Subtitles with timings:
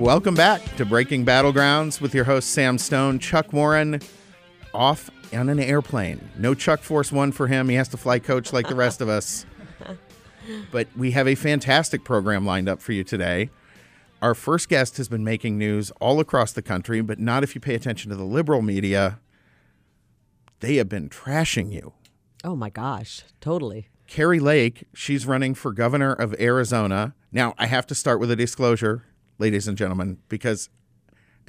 [0.00, 3.18] Welcome back to Breaking Battlegrounds with your host Sam Stone.
[3.18, 4.00] Chuck Warren
[4.72, 6.30] off on an airplane.
[6.38, 7.68] No Chuck Force One for him.
[7.68, 9.44] He has to fly coach like the rest of us.
[10.72, 13.50] But we have a fantastic program lined up for you today.
[14.22, 17.60] Our first guest has been making news all across the country, but not if you
[17.60, 19.20] pay attention to the liberal media.
[20.60, 21.92] They have been trashing you.
[22.42, 23.90] Oh my gosh, totally.
[24.06, 27.14] Kari Lake, she's running for governor of Arizona.
[27.30, 29.04] Now, I have to start with a disclosure,
[29.40, 30.68] ladies and gentlemen, because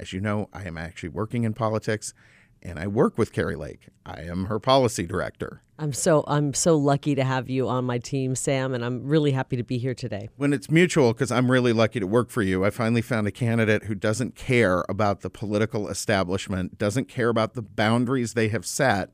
[0.00, 2.14] as you know, I am actually working in politics
[2.62, 3.88] and I work with Kari Lake.
[4.06, 5.62] I am her policy director.
[5.78, 9.32] I'm so I'm so lucky to have you on my team, Sam, and I'm really
[9.32, 10.28] happy to be here today.
[10.36, 13.32] When it's mutual, because I'm really lucky to work for you, I finally found a
[13.32, 18.64] candidate who doesn't care about the political establishment, doesn't care about the boundaries they have
[18.64, 19.10] set,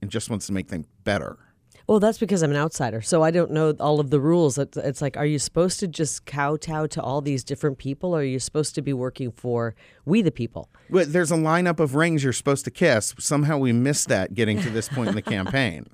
[0.00, 1.38] and just wants to make things better.
[1.86, 4.56] Well, that's because I'm an outsider, so I don't know all of the rules.
[4.56, 8.20] It's, it's like, are you supposed to just kowtow to all these different people, or
[8.20, 9.74] are you supposed to be working for
[10.06, 10.70] we the people?
[10.88, 13.14] But there's a lineup of rings you're supposed to kiss.
[13.18, 15.86] Somehow we missed that getting to this point in the campaign.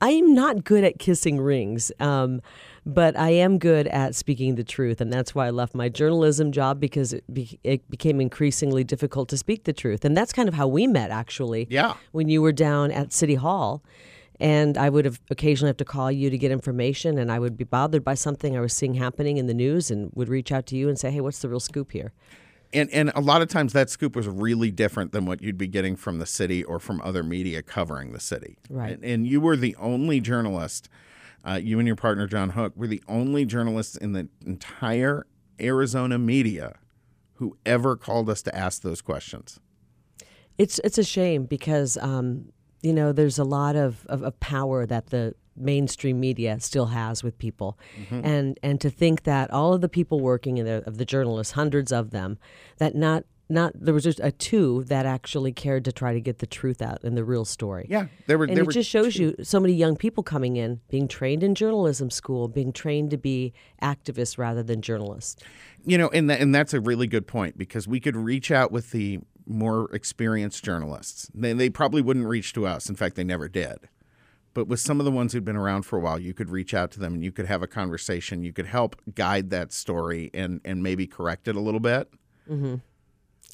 [0.00, 1.92] I'm not good at kissing rings.
[2.00, 2.42] Um,
[2.84, 6.50] but I am good at speaking the truth, and that's why I left my journalism
[6.50, 10.48] job because it, be- it became increasingly difficult to speak the truth, and that's kind
[10.48, 11.68] of how we met, actually.
[11.70, 11.94] Yeah.
[12.10, 13.84] When you were down at City Hall,
[14.42, 17.56] and I would have occasionally have to call you to get information, and I would
[17.56, 20.66] be bothered by something I was seeing happening in the news, and would reach out
[20.66, 22.12] to you and say, "Hey, what's the real scoop here?"
[22.72, 25.68] And and a lot of times that scoop was really different than what you'd be
[25.68, 28.58] getting from the city or from other media covering the city.
[28.68, 28.94] Right.
[28.94, 30.88] And, and you were the only journalist.
[31.44, 35.26] Uh, you and your partner John Hook were the only journalists in the entire
[35.60, 36.78] Arizona media
[37.34, 39.60] who ever called us to ask those questions.
[40.58, 42.52] It's it's a shame because um,
[42.82, 47.22] you know there's a lot of, of, of power that the mainstream media still has
[47.22, 48.24] with people, mm-hmm.
[48.24, 51.52] and and to think that all of the people working in the of the journalists,
[51.52, 52.38] hundreds of them,
[52.78, 56.38] that not not there was just a two that actually cared to try to get
[56.38, 57.86] the truth out and the real story.
[57.88, 58.46] Yeah, there were.
[58.46, 61.42] And there it were just shows you so many young people coming in, being trained
[61.42, 65.42] in journalism school, being trained to be activists rather than journalists.
[65.84, 68.72] you know, and that, and that's a really good point because we could reach out
[68.72, 71.30] with the more experienced journalists.
[71.34, 72.88] They, they probably wouldn't reach to us.
[72.88, 73.88] In fact, they never did.
[74.54, 76.74] But with some of the ones who'd been around for a while, you could reach
[76.74, 78.44] out to them and you could have a conversation.
[78.44, 82.12] You could help guide that story and and maybe correct it a little bit.
[82.48, 82.76] Mm-hmm.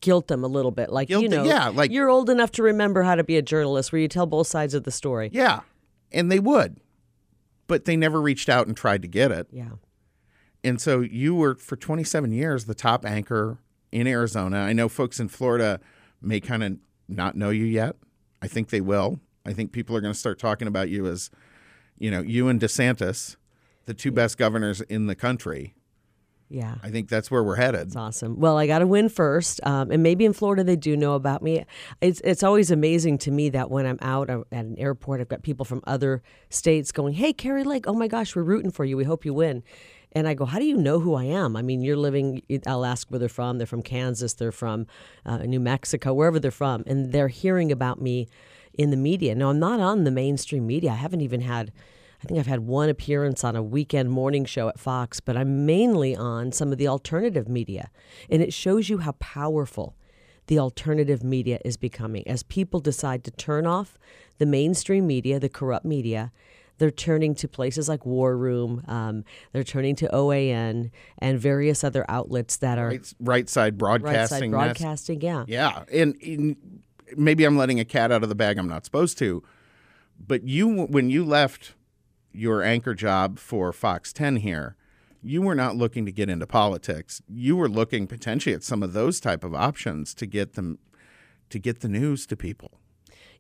[0.01, 3.03] Guilt them a little bit, like you know, yeah, like- you're old enough to remember
[3.03, 5.29] how to be a journalist, where you tell both sides of the story.
[5.33, 5.61] Yeah,
[6.13, 6.79] and they would,
[7.67, 9.49] but they never reached out and tried to get it.
[9.51, 9.71] Yeah.
[10.63, 13.59] And so you were for 27 years the top anchor
[13.93, 14.59] in Arizona.
[14.59, 15.81] I know folks in Florida
[16.21, 16.77] may kind of
[17.09, 17.97] not know you yet.
[18.43, 19.21] I think they will.
[19.45, 21.31] I think people are going to start talking about you as,
[21.99, 23.37] you know, you and DeSantis,
[23.87, 25.75] the two best governors in the country.
[26.51, 26.77] Yeah.
[26.83, 27.89] I think that's where we're headed.
[27.89, 28.41] It's awesome.
[28.41, 31.43] Well, I got to win first, um, and maybe in Florida they do know about
[31.43, 31.67] me.
[32.01, 35.43] It's it's always amazing to me that when I'm out at an airport, I've got
[35.43, 38.97] people from other states going, "Hey, Kari Lake, oh my gosh, we're rooting for you.
[38.97, 39.63] We hope you win."
[40.13, 41.57] And I go, "How do you know who I am?
[41.57, 43.59] I mean, you're living." I'll ask where they're from.
[43.59, 44.35] They're from Kansas.
[44.35, 44.87] They're from
[45.27, 48.29] uh, New Mexico, wherever they're from, and they're hearing about me
[48.75, 49.35] in the media.
[49.35, 50.93] No, I'm not on the mainstream media.
[50.93, 51.73] I haven't even had.
[52.23, 55.67] I think I've had one appearance on a weekend morning show at Fox, but I'm
[55.67, 57.91] mainly on some of the alternative media.
[58.29, 59.95] And it shows you how powerful
[60.49, 62.27] the alternative media is becoming.
[62.27, 63.99] As people decide to turn off
[64.39, 66.33] the mainstream media, the corrupt media,
[66.79, 72.05] they're turning to places like War Room, um, they're turning to OAN and various other
[72.09, 74.39] outlets that are Right, right side right broadcasting.
[74.39, 75.21] side broadcasting.
[75.21, 75.45] Yeah.
[75.47, 76.57] Yeah, and, and
[77.17, 79.43] maybe I'm letting a cat out of the bag I'm not supposed to,
[80.19, 81.75] but you when you left
[82.33, 84.77] your anchor job for Fox 10 here,
[85.23, 87.21] you were not looking to get into politics.
[87.29, 90.79] You were looking potentially at some of those type of options to get them
[91.51, 92.79] to get the news to people.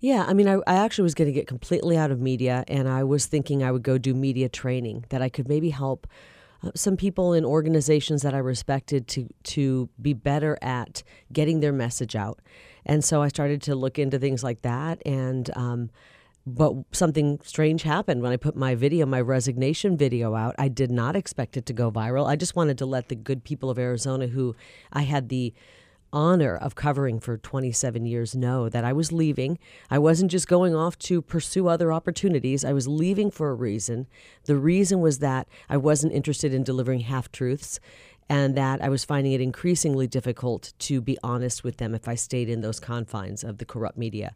[0.00, 2.88] Yeah, I mean, I, I actually was going to get completely out of media, and
[2.88, 6.06] I was thinking I would go do media training, that I could maybe help
[6.62, 11.02] uh, some people in organizations that I respected to to be better at
[11.32, 12.40] getting their message out.
[12.86, 15.90] And so I started to look into things like that, and um,
[16.46, 20.54] but something strange happened when I put my video, my resignation video out.
[20.58, 22.26] I did not expect it to go viral.
[22.26, 24.54] I just wanted to let the good people of Arizona, who
[24.92, 25.52] I had the
[26.12, 29.58] honor of covering for 27 years know that I was leaving.
[29.90, 32.64] I wasn't just going off to pursue other opportunities.
[32.64, 34.06] I was leaving for a reason.
[34.44, 37.80] The reason was that I wasn't interested in delivering half truths
[38.28, 42.14] and that I was finding it increasingly difficult to be honest with them if I
[42.14, 44.34] stayed in those confines of the corrupt media.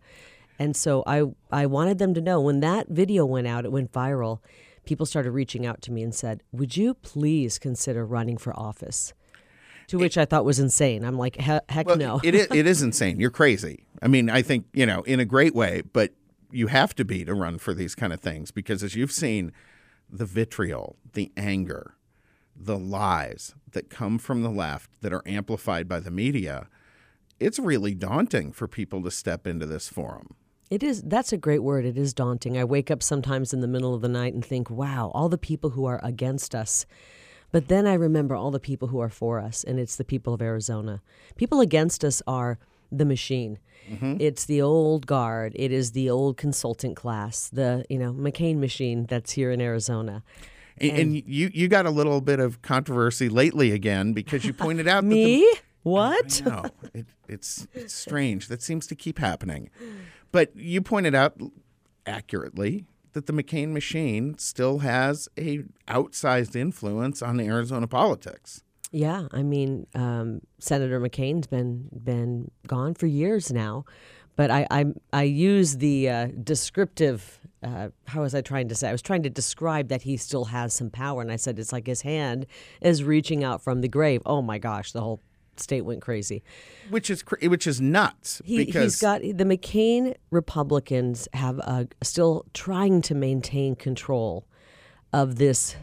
[0.59, 3.93] And so I I wanted them to know when that video went out, it went
[3.93, 4.41] viral.
[4.85, 9.13] People started reaching out to me and said, "Would you please consider running for office?"
[9.93, 11.05] To which I thought was insane.
[11.05, 12.19] I'm like, "He- heck Well, no.
[12.25, 13.21] it is, it is insane.
[13.21, 13.85] You're crazy.
[14.01, 16.15] I mean, I think, you know, in a great way, but
[16.51, 19.53] you have to be to run for these kind of things because as you've seen,
[20.11, 21.95] the vitriol, the anger,
[22.57, 26.69] the lies that come from the left that are amplified by the media,
[27.39, 30.37] it's really daunting for people to step into this forum.
[30.71, 31.03] It is.
[31.03, 31.85] That's a great word.
[31.85, 32.57] It is daunting.
[32.57, 35.37] I wake up sometimes in the middle of the night and think, wow, all the
[35.37, 36.87] people who are against us.
[37.53, 40.33] But then I remember all the people who are for us, and it's the people
[40.35, 41.03] of Arizona.
[41.37, 42.59] People against us are
[42.91, 43.59] the machine.
[43.91, 44.17] Mm-hmm.
[44.21, 45.53] It's the old guard.
[45.55, 50.23] It is the old consultant class, the you know McCain machine that's here in Arizona.
[50.79, 54.89] And, and you you got a little bit of controversy lately again because you pointed
[54.89, 55.55] out that the- Me?
[55.83, 56.43] What?
[56.47, 56.65] No,
[56.95, 58.49] it, it's it's strange.
[58.49, 59.69] That seems to keep happening.
[60.31, 61.35] But you pointed out
[62.07, 68.63] accurately that the McCain machine still has a outsized influence on Arizona politics.
[68.91, 73.85] Yeah, I mean, um, Senator McCain's been been gone for years now,
[74.37, 77.41] but I I, I use the uh, descriptive.
[77.63, 78.89] Uh, how was I trying to say?
[78.89, 81.73] I was trying to describe that he still has some power, and I said it's
[81.73, 82.47] like his hand
[82.83, 84.21] is reaching out from the grave.
[84.27, 85.21] Oh my gosh, the whole
[85.57, 86.43] state went crazy.
[86.91, 91.85] Which is cra- which is nuts He, because he's got the McCain Republicans have uh,
[92.03, 94.47] still trying to maintain control
[95.13, 95.77] of this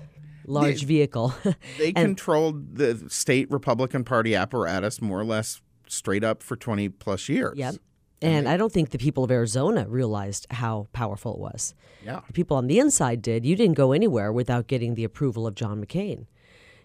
[0.46, 1.34] large vehicle.
[1.78, 7.30] they controlled the state Republican Party apparatus more or less straight up for 20 plus
[7.30, 7.58] years.
[7.58, 7.76] Yep.
[8.22, 11.74] And I don't think the people of Arizona realized how powerful it was.
[12.04, 12.20] Yeah.
[12.28, 13.46] The people on the inside did.
[13.46, 16.26] You didn't go anywhere without getting the approval of John McCain.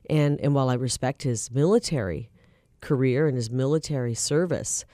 [0.09, 2.31] And and while I respect his military
[2.85, 4.85] career and his military service,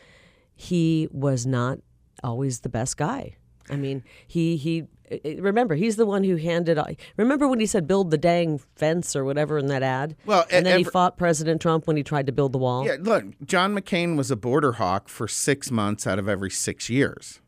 [0.55, 1.79] he was not
[2.25, 3.37] always the best guy.
[3.69, 6.77] I mean, he he i- i- remember he's the one who handed
[7.17, 10.67] remember when he said build the dang fence or whatever in that ad Well, and
[10.67, 13.75] then he fought president trump when he tried to build the wall Yeah, look, John
[13.77, 17.41] McCain was a border hawk for six months out of every six years.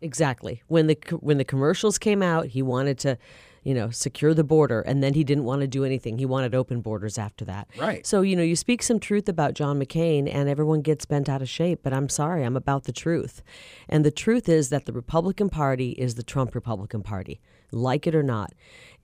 [0.00, 0.62] Exactly.
[0.66, 3.16] When the when the commercials came out, he wanted to,
[3.62, 6.18] you know, secure the border, and then he didn't want to do anything.
[6.18, 7.68] He wanted open borders after that.
[7.78, 8.06] Right.
[8.06, 11.42] So you know, you speak some truth about John McCain, and everyone gets bent out
[11.42, 11.80] of shape.
[11.82, 13.42] But I'm sorry, I'm about the truth,
[13.88, 18.14] and the truth is that the Republican Party is the Trump Republican Party, like it
[18.14, 18.52] or not,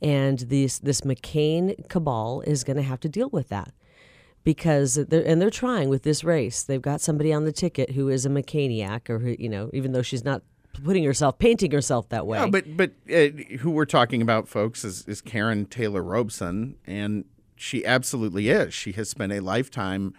[0.03, 3.73] and this this McCain cabal is going to have to deal with that
[4.45, 6.63] because they're and they're trying with this race.
[6.63, 9.93] They've got somebody on the ticket who is a McCainiac, or who, you know, even
[9.93, 12.39] though she's not putting herself, painting herself that way.
[12.39, 13.29] No, but but uh,
[13.59, 17.25] who we're talking about, folks, is, is Karrin Taylor Robson, and
[17.57, 18.73] she absolutely is.
[18.75, 20.15] She has spent a lifetime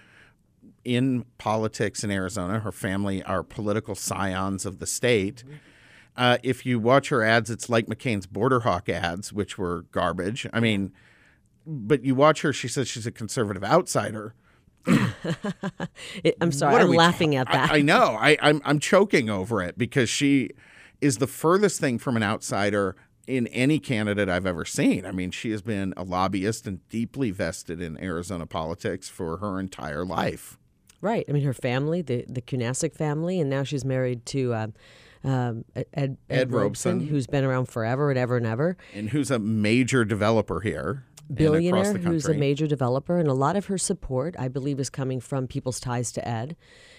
[0.83, 2.59] in politics in Arizona.
[2.59, 5.43] Her family are political scions of the state.
[6.17, 10.45] Uh, if you watch her ads, it's like McCain's Border Hawk ads, which were garbage.
[10.51, 10.91] I mean,
[11.65, 14.33] but you watch her; she says she's a conservative outsider.
[16.23, 17.71] It- I'm sorry, I'm laughing ta- at that.
[17.71, 18.18] I, I know.
[18.19, 20.49] I, I'm I'm choking over it because she
[21.01, 22.95] is the furthest thing from an outsider
[23.27, 25.06] in any candidate I've ever seen.
[25.06, 29.59] I mean, she has been a lobbyist and deeply vested in Arizona politics for her
[29.59, 30.57] entire life.
[31.01, 31.25] right.
[31.30, 34.54] I mean, her family, the the Kunasik family, and now she's married to.
[34.56, 34.73] Um,
[35.21, 38.77] um, Ed, Ed, Ed Robson, who's been around forever and ever and ever.
[38.94, 43.68] And who's a major developer here, billionaire who's a major developer, and a lot of
[43.68, 46.56] her support, I believe, is coming from people's ties to Ed.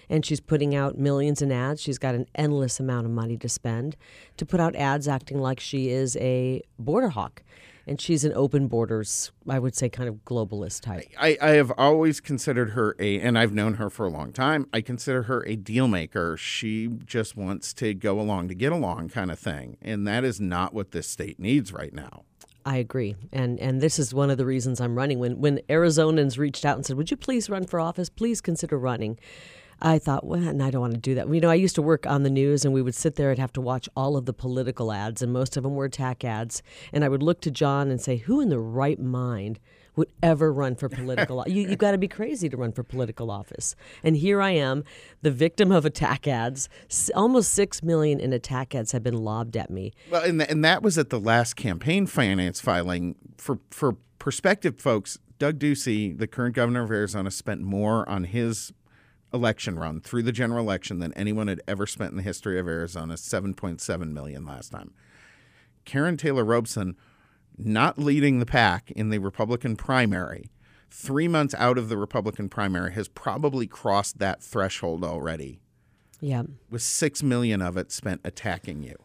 [0.09, 1.81] And she's putting out millions in ads.
[1.81, 3.97] She's got an endless amount of money to spend
[4.39, 7.43] to put out ads acting like she is a border hawk.
[7.87, 11.09] And she's an open borders, I would say, kind of globalist type.
[11.19, 14.69] I, I have always considered her a, and I've known her for a long time.
[14.73, 16.37] I consider her a deal maker.
[16.37, 20.41] She just wants to go along to get along, kind of thing, and that is
[20.41, 22.25] not what this state needs right now.
[22.71, 25.19] I agree, and and this is one of the reasons I'm running.
[25.19, 28.09] When when Arizonans reached out and said, "Would you please run for office?
[28.09, 29.19] Please consider running,"
[29.83, 31.29] I thought, well, and I don't want to do that.
[31.29, 33.41] You know, I used to work on the news, and we would sit there and
[33.41, 36.63] have to watch all of the political ads, and most of them were attack ads.
[36.93, 39.59] And I would look to John and say, "Who in the right mind?"
[39.97, 41.41] Would ever run for political?
[41.41, 41.53] office.
[41.53, 43.75] you you got to be crazy to run for political office.
[44.03, 44.85] And here I am,
[45.23, 46.69] the victim of attack ads.
[47.15, 49.93] Almost six million in attack ads have been lobbed at me.
[50.11, 53.17] Well, and, and that was at the last campaign finance filing.
[53.37, 58.73] For for perspective, folks, Doug Ducey, the current governor of Arizona, spent more on his
[59.33, 62.67] election run through the general election than anyone had ever spent in the history of
[62.67, 64.93] Arizona, 7.7 million last time.
[65.87, 66.97] Karrin Taylor Robson
[67.67, 70.51] not leading the pack in the Republican primary,
[70.91, 75.61] three months out of the Republican primary, has probably crossed that threshold already,
[76.21, 76.43] Yeah.
[76.69, 78.97] with six million of it spent attacking you.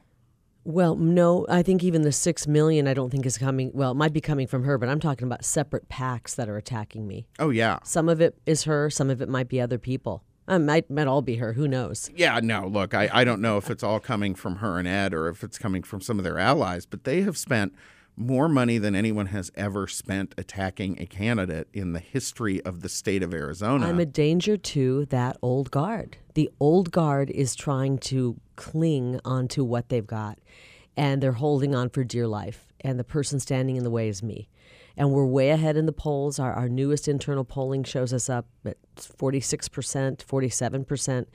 [0.63, 3.69] Well, no, I think even the six million I don't think is coming.
[3.75, 6.57] Well, it might be coming from her, but I'm talking about separate packs that are
[6.57, 7.27] attacking me.
[7.37, 8.89] Oh yeah, Some of it is her.
[8.89, 10.23] Some of it might be other people.
[10.47, 11.53] It might might all be her.
[11.53, 12.09] Who knows?
[12.15, 12.39] yeah.
[12.41, 15.27] No, look, I, I don't know if it's all coming from her and Ed or
[15.27, 17.73] if it's coming from some of their allies, but they have spent
[18.17, 22.89] more money than anyone has ever spent attacking a candidate in the history of the
[22.89, 23.87] state of Arizona.
[23.87, 26.17] I'm a danger to that old guard.
[26.33, 30.39] The old guard is trying to cling onto what they've got,
[30.95, 32.65] and they're holding on for dear life.
[32.81, 34.47] And the person standing in the way is me.
[34.95, 36.39] And we're way ahead in the polls.
[36.39, 41.25] Our, our newest internal polling shows us up at 46%, 47%,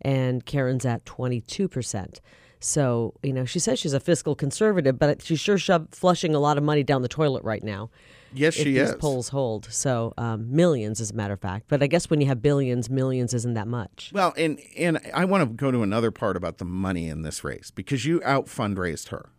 [0.00, 2.18] and Karrin's at 22%.
[2.66, 6.40] So, you know, she says she's a fiscal conservative, but she's sure shove, flushing a
[6.40, 7.90] lot of money down the toilet right now
[8.34, 8.96] yes, if she these is.
[8.96, 9.66] polls hold.
[9.70, 11.66] So um, millions, as a matter of fact.
[11.68, 14.10] But I guess when you have billions, millions isn't that much.
[14.12, 17.44] Well, and and I want to go to another part about the money in this
[17.44, 19.30] race because you out fundraised her.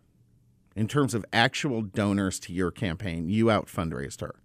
[0.76, 4.36] In terms of actual donors to your campaign, you out fundraised her.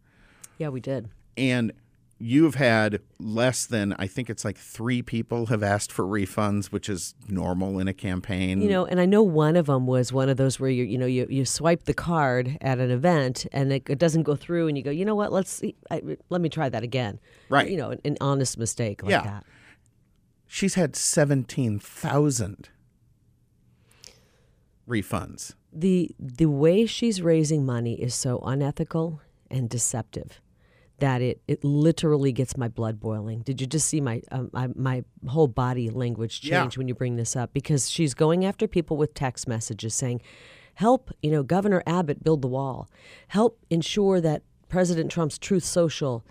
[0.57, 1.09] Yeah, we did.
[1.37, 1.73] And
[2.19, 6.87] you've had less than I think it's like 3 people have asked for refunds, which
[6.87, 8.61] is normal in a campaign.
[8.61, 10.97] You know, and I know one of them was one of those where you, you
[10.97, 14.67] know, you, you swipe the card at an event and it, it doesn't go through,
[14.69, 15.33] and you go, you know what?
[15.33, 17.19] Let's see, I, let me try that again.
[17.49, 17.69] Right.
[17.69, 19.23] You know, an, an honest mistake like Yeah.
[19.23, 19.43] that.
[20.47, 22.69] She's had 17,000
[24.87, 25.55] refunds.
[25.71, 30.39] the the way she's raising money is so unethical and deceptive
[30.99, 33.41] that it, it literally gets my blood boiling.
[33.41, 36.61] Did you just see my um, my, my whole body language Yeah.
[36.61, 37.53] change when you bring this up?
[37.53, 40.21] Because she's going after people with text messages saying,
[40.75, 42.89] "Help, you know, Governor Abbott build the wall.
[43.29, 46.23] Help ensure that President Trump's Truth Social,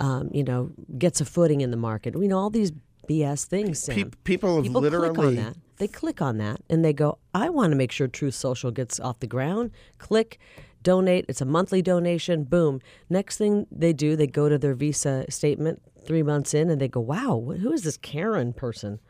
[0.00, 2.14] um, you know, gets a footing in the market.
[2.14, 2.72] You know, all these
[3.08, 3.78] BS things.
[3.80, 3.94] Sam.
[3.94, 5.56] Pe- people have People click on that.
[5.78, 8.98] They click on that and they go, I want to make sure Truth Social gets
[8.98, 9.70] off the ground.
[9.98, 10.38] Click,
[10.86, 11.24] donate.
[11.28, 12.44] It's a monthly donation.
[12.44, 12.80] Boom.
[13.10, 16.86] Next thing they do, they go to their Visa statement three months in and they
[16.86, 19.00] go, wow, who is this Karrin person?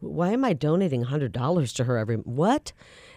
[0.00, 2.72] Why am I donating $100 to her every what?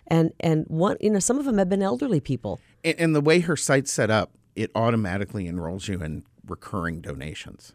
[0.07, 2.62] And and one, you know, some of them have been elderly people.
[2.86, 7.74] And, and the way her site's set up, it automatically enrolls you in recurring donations,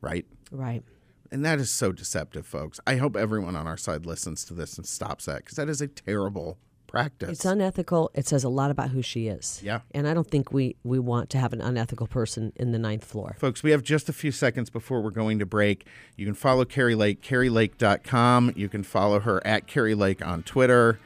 [0.00, 0.26] right?
[0.50, 0.82] Right.
[1.30, 2.80] And that is so deceptive, folks.
[2.88, 5.80] I hope everyone on our side listens to this and stops that because that is
[5.80, 6.58] a terrible
[6.90, 7.30] practice.
[7.30, 8.10] It's unethical.
[8.14, 9.60] It says a lot about who she is.
[9.64, 9.80] Yeah.
[9.92, 13.04] And I don't think we, we want to have an unethical person in the ninth
[13.04, 13.36] floor.
[13.38, 15.86] Folks, we have just a few seconds before we're going to break.
[16.16, 18.52] You can follow Kari Lake, karilake.com.
[18.56, 20.98] You can follow her at Kari Lake on Twitter.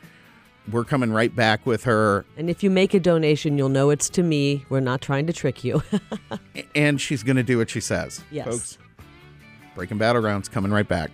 [0.70, 4.08] We're coming right back with her, And if you make a donation, you'll know it's
[4.10, 4.64] to me.
[4.70, 5.82] We're not trying to trick you.
[6.74, 8.22] and she's going to do what she says.
[8.30, 8.46] Yes.
[8.46, 8.78] Folks,
[9.74, 11.10] Breaking Battlegrounds coming right back.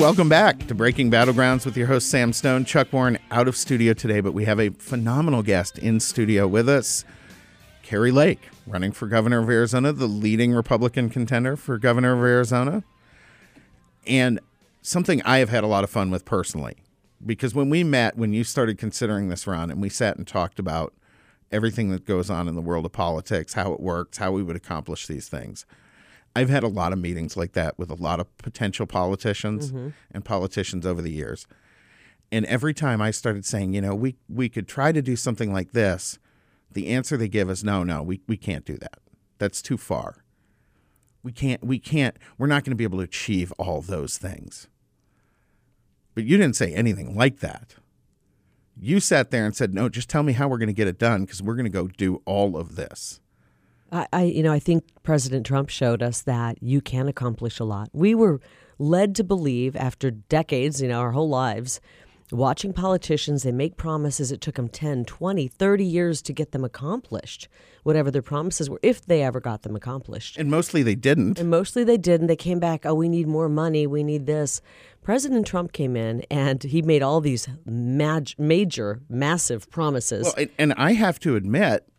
[0.00, 2.64] Welcome back to Breaking Battlegrounds with your host Sam Stone.
[2.64, 6.70] Chuck Warren out of studio today, but we have a phenomenal guest in studio with
[6.70, 7.04] us.
[7.82, 12.82] Kari Lake, running for governor of Arizona, the leading Republican contender for governor of Arizona.
[14.06, 14.40] And
[14.80, 16.78] something I have had a lot of fun with personally,
[17.26, 20.58] because when we met, when you started considering this run, and we sat and talked
[20.58, 20.94] about
[21.52, 24.56] everything that goes on in the world of politics, how it works, how we would
[24.56, 25.66] accomplish these things.
[26.34, 29.88] I've had a lot of meetings like that with a lot of potential politicians mm-hmm.
[30.12, 31.46] and politicians over the years.
[32.32, 35.52] And every time I started saying, you know, we, we could try to do something
[35.52, 36.18] like this,
[36.70, 39.00] the answer they give is no, no, we, we can't do that.
[39.38, 40.24] That's too far.
[41.22, 44.68] We can't, we can't, we're not going to be able to achieve all those things.
[46.14, 47.74] But you didn't say anything like that.
[48.80, 50.98] You sat there and said, no, just tell me how we're going to get it
[50.98, 53.20] done because we're going to go do all of this.
[53.92, 57.64] I, I, you know, I think President Trump showed us that you can accomplish a
[57.64, 57.90] lot.
[57.92, 58.40] We were
[58.78, 61.80] led to believe after decades, you know, our whole lives,
[62.32, 64.32] watching politicians, they make promises.
[64.32, 67.48] It took them 10, 20, 30 years to get them accomplished,
[67.82, 70.36] whatever their promises were, if they ever got them accomplished.
[70.38, 71.38] And mostly they didn't.
[71.38, 74.26] And mostly they did, and they came back, oh, we need more money, we need
[74.26, 74.62] this.
[75.02, 80.32] President Trump came in and he made all these mag- major, massive promises.
[80.36, 81.89] Well, and I have to admit,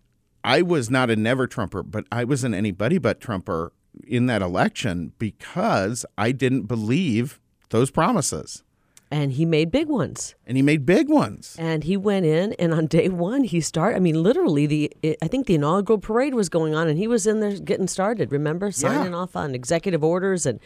[0.44, 3.74] I was not a never Trumper, but I was an anybody but Trumper
[4.08, 8.64] in that election because I didn't believe those promises.
[9.14, 10.36] And he made big ones.
[10.48, 11.58] And he made big ones.
[11.60, 13.98] And he went in, and on day one, he started.
[13.98, 17.28] I mean, literally, the I think the inaugural parade was going on, and he was
[17.28, 18.32] in there getting started.
[18.32, 19.18] Remember, signing Yeah.
[19.20, 20.62] off on executive orders, and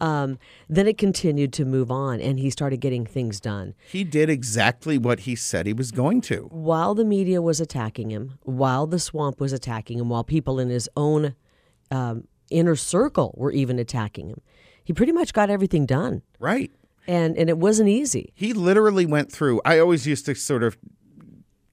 [0.00, 0.38] um,
[0.70, 3.74] then it continued to move on, and he started getting things done.
[3.90, 6.48] He did exactly what he said he was going to.
[6.50, 10.70] While the media was attacking him, while the swamp was attacking him, while people in
[10.70, 11.34] his own
[11.90, 14.40] um, inner circle were even attacking him,
[14.82, 16.72] he pretty much got everything done, Right.
[17.06, 18.32] And and it wasn't easy.
[18.34, 19.60] He literally went through.
[19.64, 20.76] I always used to sort of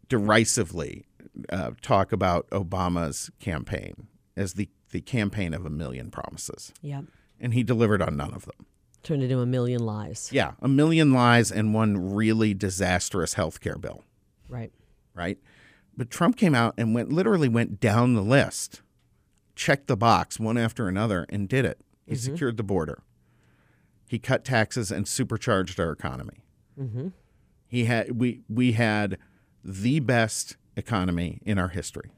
[0.08, 1.06] derisively
[1.50, 6.74] uh, talk about Obama's campaign as the, the campaign of a million promises.
[6.82, 7.02] Yeah,
[7.40, 8.66] And he delivered on none of them.
[9.04, 10.30] turned into a million lies.
[10.32, 14.04] Yeah, a million lies and one really disastrous health care bill,
[14.48, 14.72] Right.
[15.14, 15.38] right?
[15.96, 18.82] But Trump came out and went literally went down the list,
[19.56, 21.82] checked the box one after another, and did it.
[22.08, 23.04] He secured the border.
[24.10, 26.44] He cut taxes and supercharged our economy.
[27.68, 29.20] He had we we had
[29.64, 32.10] the best economy in our history.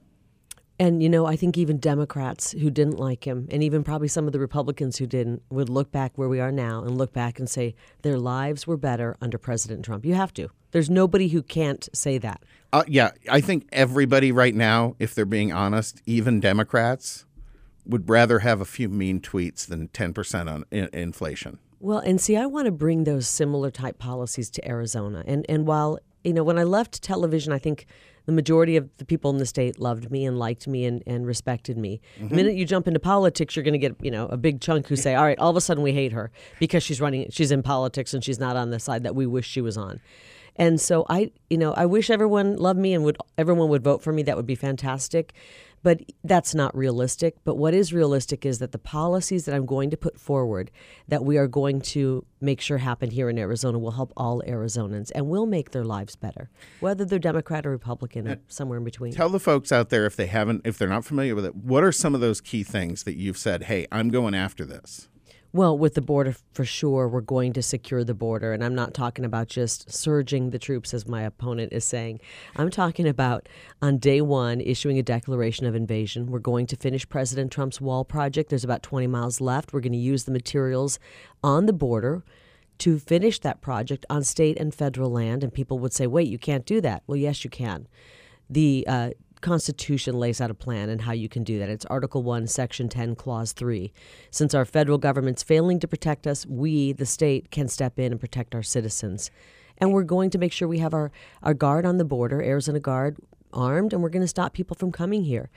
[0.79, 4.25] And you know, I think even Democrats who didn't like him, and even probably some
[4.25, 7.39] of the Republicans who didn't, would look back where we are now and look back
[7.39, 10.05] and say their lives were better under President Trump.
[10.05, 10.49] You have to.
[10.71, 12.41] There's nobody who can't say that.
[12.71, 17.25] Uh, yeah, I think everybody right now, if they're being honest, even Democrats,
[17.85, 21.59] would rather have a few mean tweets than 10% on in- inflation.
[21.81, 25.23] Well, and see, I want to bring those similar type policies to Arizona.
[25.25, 27.87] And and while you know, when I left television, I think
[28.27, 31.25] the majority of the people in the state loved me and liked me and, and
[31.25, 31.99] respected me.
[32.17, 32.35] The mm-hmm.
[32.35, 34.95] minute you jump into politics, you're going to get you know a big chunk who
[34.95, 37.63] say, "All right, all of a sudden we hate her because she's running, she's in
[37.63, 39.99] politics and she's not on the side that we wish she was on."
[40.57, 44.03] And so I, you know, I wish everyone loved me and would everyone would vote
[44.03, 44.21] for me.
[44.23, 45.33] That would be fantastic.
[45.83, 47.37] But that's not realistic.
[47.43, 50.71] But what is realistic is that the policies that I'm going to put forward,
[51.07, 55.11] that we are going to make sure happen here in Arizona, will help all Arizonans
[55.15, 59.13] and will make their lives better, whether they're Democrat or Republican or somewhere in between.
[59.13, 61.83] Tell the folks out there if they haven't, if they're not familiar with it, what
[61.83, 65.07] are some of those key things that you've said, hey, I'm going after this?
[65.53, 68.53] Well, with the border, for sure, we're going to secure the border.
[68.53, 72.21] And I'm not talking about just surging the troops, as my opponent is saying.
[72.55, 73.49] I'm talking about
[73.81, 76.27] on day one issuing a declaration of invasion.
[76.27, 78.49] We're going to finish President Trump's wall project.
[78.49, 79.73] There's about 20 miles left.
[79.73, 80.99] We're going to use the materials
[81.43, 82.23] on the border
[82.77, 85.43] to finish that project on state and federal land.
[85.43, 87.03] And people would say, wait, you can't do that.
[87.07, 87.89] Well, yes, you can.
[88.49, 89.09] The uh,
[89.41, 91.69] Constitution lays out a plan and how you can do that.
[91.69, 93.91] It's Article 1, Section 10, Clause 3.
[94.29, 98.21] Since our federal government's failing to protect us, we, the state, can step in and
[98.21, 99.31] protect our citizens.
[99.77, 102.79] And we're going to make sure we have our, our guard on the border, Arizona
[102.79, 103.17] Guard,
[103.51, 105.49] armed, and we're going to stop people from coming here.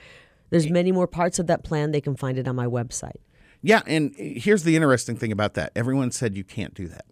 [0.51, 1.91] There's many more parts of that plan.
[1.91, 3.19] They can find it on my website.
[3.63, 5.73] Yeah, and here's the interesting thing about that.
[5.75, 7.07] Everyone said you can't do that.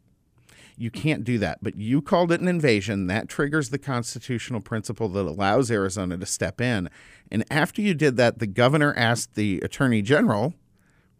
[0.76, 3.06] You can't do that, but you called it an invasion.
[3.06, 6.88] That triggers the constitutional principle that allows Arizona to step in.
[7.30, 10.54] And after you did that, the governor asked the attorney general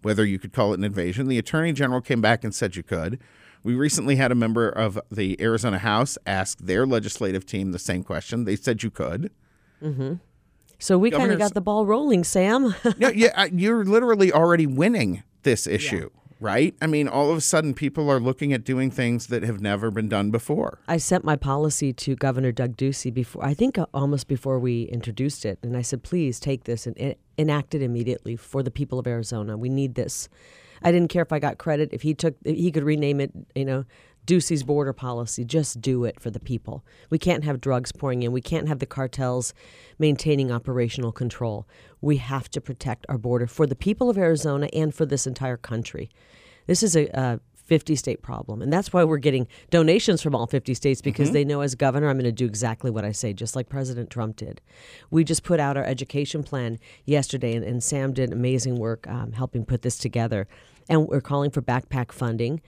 [0.03, 1.29] whether you could call it an invasion.
[1.29, 3.21] The attorney general came back and said you could.
[3.65, 8.03] We recently had a member of the Arizona House ask their legislative team the same
[8.03, 8.45] question.
[8.45, 9.31] They said you could.
[9.83, 10.15] Mm-hmm.
[10.79, 12.75] So we kind of got the ball rolling, Sam.
[12.99, 16.11] yeah, yeah, you're literally already winning this issue,
[16.43, 16.75] right?
[16.83, 19.91] I mean, all of a sudden, people are looking at doing things that have never
[19.91, 20.81] been done before.
[20.89, 24.83] I sent my policy to Governor Doug Ducey before, I think uh, almost before we
[24.85, 25.59] introduced it.
[25.63, 29.57] And I said, please take this and enact it immediately for the people of Arizona.
[29.57, 30.29] We need this.
[30.83, 31.91] I didn't care if I got credit.
[31.93, 33.85] If he took, he could rename it, you know,
[34.27, 35.45] Ducey's border policy.
[35.45, 36.85] Just do it for the people.
[37.11, 38.33] We can't have drugs pouring in.
[38.33, 39.53] We can't have the cartels
[39.99, 41.67] maintaining operational control.
[42.03, 45.57] We have to protect our border for the people of Arizona and for this entire
[45.57, 46.11] country.
[46.67, 47.41] This is a, a
[47.73, 48.61] 50 state problem.
[48.61, 52.09] And that's why we're getting donations from all 50 states because they know as governor,
[52.09, 54.61] I'm going to do exactly what I say, just like President Trump did.
[55.11, 59.33] We just put out our education plan yesterday, and, and Sam did amazing work um,
[59.33, 60.49] helping put this together.
[60.89, 62.61] And we're calling for backpack funding,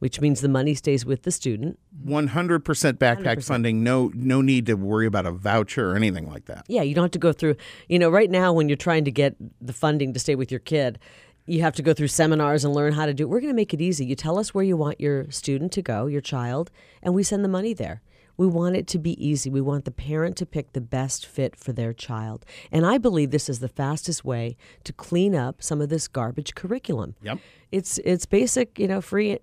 [0.00, 1.78] which means the money stays with the student.
[2.04, 2.62] 100%
[2.94, 3.84] backpack funding.
[3.84, 6.64] No, no need to worry about a voucher or anything like that.
[6.68, 7.56] Yeah, you don't have to go through,
[7.88, 10.60] you know, right now when you're trying to get the funding to stay with your
[10.60, 10.98] kid,
[11.46, 13.26] you have to go through seminars and learn how to do it.
[13.28, 14.04] We're going to make it easy.
[14.06, 16.70] You tell us where you want your student to go, your child,
[17.02, 18.02] and we send the money there.
[18.36, 19.50] We want it to be easy.
[19.50, 22.44] We want the parent to pick the best fit for their child.
[22.72, 26.54] And I believe this is the fastest way to clean up some of this garbage
[26.54, 27.14] curriculum.
[27.22, 27.38] Yep.
[27.72, 29.38] It's it's basic, you know, free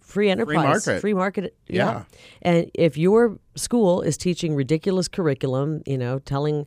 [0.00, 1.00] free enterprise, free market.
[1.00, 1.56] free market.
[1.68, 2.04] Yeah.
[2.42, 6.66] And if your school is teaching ridiculous curriculum, you know, telling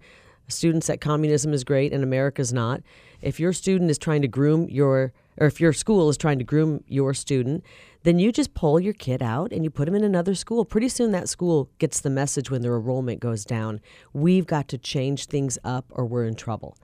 [0.52, 2.82] students that communism is great and America's not.
[3.22, 6.44] If your student is trying to groom your, or if your school is trying to
[6.44, 7.64] groom your student,
[8.04, 10.66] then you just pull your kid out and you put them in another school.
[10.66, 13.80] Pretty soon that school gets the message when their enrollment goes down.
[14.14, 16.78] We've got to change things up or we're in trouble.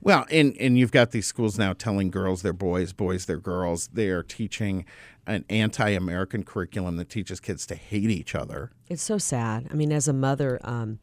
[0.00, 3.88] Well, and and you've got these schools now telling girls they're boys, boys they're girls.
[3.88, 4.84] They are teaching
[5.26, 8.70] an anti-American curriculum that teaches kids to hate each other.
[8.88, 9.66] It's so sad.
[9.70, 10.98] I mean, as a mother, um,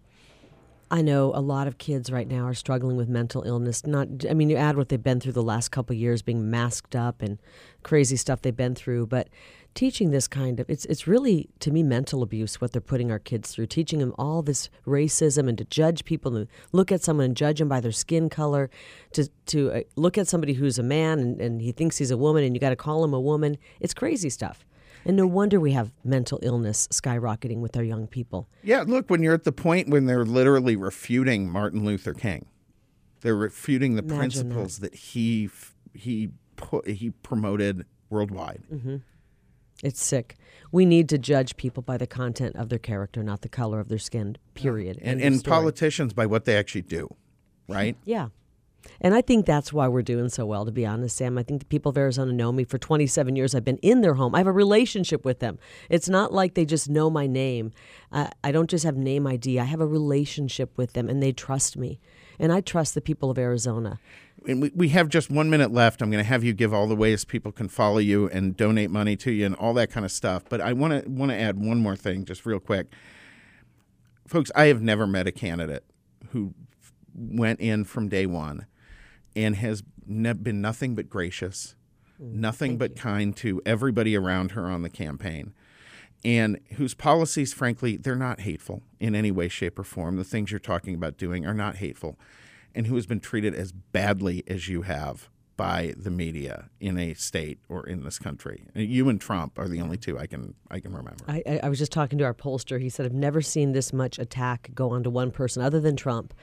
[0.91, 3.85] I know a lot of kids right now are struggling with mental illness.
[3.87, 6.95] Not, I mean, you add what they've been through the last couple years, being masked
[6.95, 7.39] up and
[7.81, 9.29] crazy stuff they've been through, but
[9.73, 13.19] teaching this kind of it's it's really to me mental abuse what they're putting our
[13.19, 17.25] kids through teaching them all this racism and to judge people and look at someone
[17.25, 18.69] and judge them by their skin color
[19.13, 22.17] to to uh, look at somebody who's a man and, and he thinks he's a
[22.17, 24.65] woman and you got to call him a woman it's crazy stuff
[25.05, 29.23] and no wonder we have mental illness skyrocketing with our young people Yeah, look, when
[29.23, 32.45] you're at the point when they're literally refuting Martin Luther King,
[33.21, 34.93] they're refuting the Imagine principles that.
[34.93, 38.61] he f- he put, he promoted worldwide.
[38.71, 38.97] Mm-hmm.
[39.83, 40.35] It's sick
[40.71, 43.89] we need to judge people by the content of their character not the color of
[43.89, 47.15] their skin period And and politicians by what they actually do,
[47.67, 47.95] right?
[48.05, 48.29] Yeah.
[48.99, 51.37] And I think that's why we're doing so well, to be honest, Sam.
[51.37, 53.53] I think the people of Arizona know me for 27 years.
[53.53, 54.33] I've been in their home.
[54.33, 55.59] I have a relationship with them.
[55.89, 57.71] It's not like they just know my name.
[58.11, 59.59] Uh, I don't just have name ID.
[59.59, 61.99] I have a relationship with them, and they trust me.
[62.39, 63.99] And I trust the people of Arizona.
[64.47, 66.01] And we, we have just one minute left.
[66.01, 68.89] I'm going to have you give all the ways people can follow you and donate
[68.89, 70.43] money to you and all that kind of stuff.
[70.49, 72.87] But I want to want to add one more thing, just real quick,
[74.27, 74.51] folks.
[74.55, 75.83] I have never met a candidate
[76.29, 76.53] who
[77.13, 78.65] went in from day one
[79.35, 81.75] and has ne- been nothing but gracious,
[82.21, 85.53] mm, nothing but kind to everybody around her on the campaign.
[86.23, 90.17] And whose policies, frankly, they're not hateful in any way, shape, or form.
[90.17, 92.17] The things you're talking about doing are not hateful
[92.73, 95.29] and who has been treated as badly as you have
[95.61, 98.63] by the media in a state or in this country.
[98.73, 101.23] You and Trump are the only two I can I can remember.
[101.27, 102.81] I, I, was just talking to our pollster.
[102.81, 106.33] He said, I've never seen this much attack go onto one person other than Trump,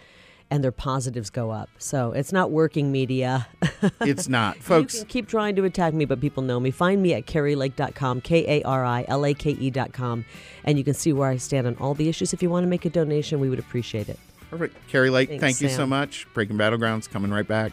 [0.53, 1.69] and their positives go up.
[1.79, 3.49] So it's not working media.
[4.01, 5.05] It's not, folks.
[5.07, 6.73] keep trying to attack me, but people know me.
[6.73, 10.25] Find me at karilake.com, K A R I L A K E.com,
[10.65, 12.33] and you can see where I stand on all the issues.
[12.33, 14.19] If you want to make a donation, we would appreciate it.
[14.51, 14.77] Perfect.
[14.89, 16.27] Kari Lake, Thanks, thank you so much.
[16.33, 17.73] Breaking Battlegrounds coming right back.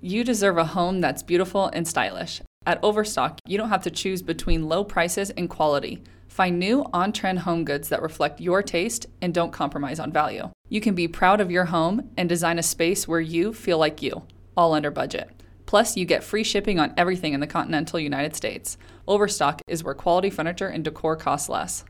[0.00, 2.40] You deserve a home that's beautiful and stylish.
[2.66, 6.02] At Overstock, you don't have to choose between low prices and quality.
[6.28, 10.50] Find new on trend home goods that reflect your taste and don't compromise on value.
[10.68, 14.02] You can be proud of your home and design a space where you feel like
[14.02, 14.22] you,
[14.56, 15.37] all under budget.
[15.68, 18.78] Plus, you get free shipping on everything in the continental United States.
[19.06, 21.84] Overstock is where quality furniture and decor cost less.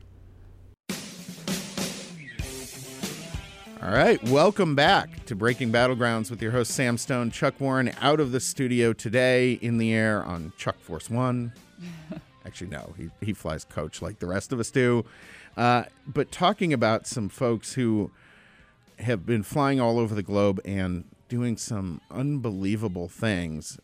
[3.81, 8.19] All right, welcome back to Breaking Battlegrounds with your host Sam Stone, Chuck Warren, out
[8.19, 11.53] of the studio today, in the air on Chuck Force One.
[12.45, 15.05] Actually, no, he he flies coach like the rest of us do.
[15.55, 18.11] Uh, but talking about some folks who
[18.97, 23.79] have been flying all over the globe and doing some unbelievable things.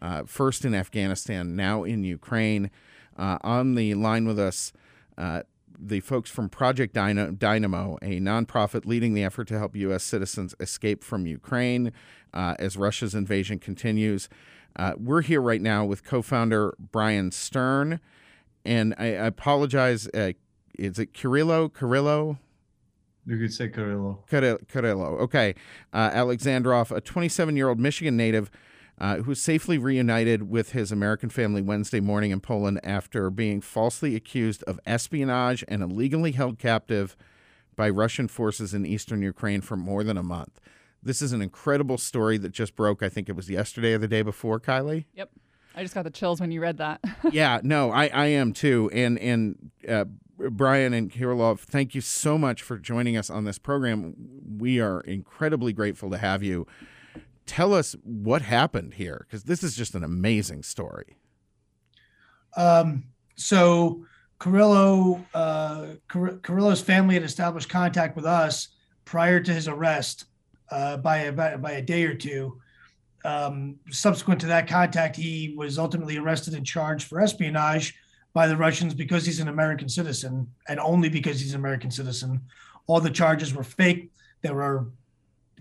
[0.00, 2.70] Uh, first in Afghanistan, now in Ukraine.
[3.18, 4.72] Uh, on the line with us,
[5.18, 5.42] uh,
[5.78, 10.02] the folks from Project Dyna- Dynamo, a nonprofit leading the effort to help U.S.
[10.02, 11.92] citizens escape from Ukraine
[12.32, 14.28] uh, as Russia's invasion continues.
[14.74, 18.00] Uh, we're here right now with co founder Bryan Stern.
[18.64, 20.08] And I, I apologize.
[20.08, 20.32] Uh,
[20.78, 21.70] is it Kirillo?
[21.70, 22.38] Kirillo?
[23.26, 24.22] You could say Carrillo.
[24.30, 25.18] Caril- Carrillo.
[25.18, 25.54] Okay.
[25.92, 28.50] Uh, Alexandrov, a 27 year old Michigan native
[28.98, 33.60] uh, who was safely reunited with his American family Wednesday morning in Poland after being
[33.60, 37.16] falsely accused of espionage and illegally held captive
[37.74, 40.60] by Russian forces in eastern Ukraine for more than a month.
[41.02, 43.02] This is an incredible story that just broke.
[43.02, 45.04] I think it was yesterday or the day before, Kylie.
[45.14, 45.30] Yep.
[45.74, 47.00] I just got the chills when you read that.
[47.30, 48.90] yeah, no, I, I am too.
[48.94, 50.06] And and uh,
[50.38, 54.14] Bryan and Kirilov, thank you so much for joining us on this program.
[54.58, 56.66] We are incredibly grateful to have you.
[57.46, 61.16] Tell us what happened here, because this is just an amazing story.
[62.56, 63.04] Um,
[63.36, 64.04] so
[64.38, 68.68] Carrillo, uh, Car- Carrillo's family had established contact with us
[69.04, 70.24] prior to his arrest
[70.70, 72.60] uh, by about by a day or two.
[73.24, 77.94] Um, subsequent to that contact, he was ultimately arrested and charged for espionage
[78.36, 82.42] by the Russians because he's an American citizen, and only because he's an American citizen.
[82.86, 84.10] All the charges were fake.
[84.42, 84.88] They were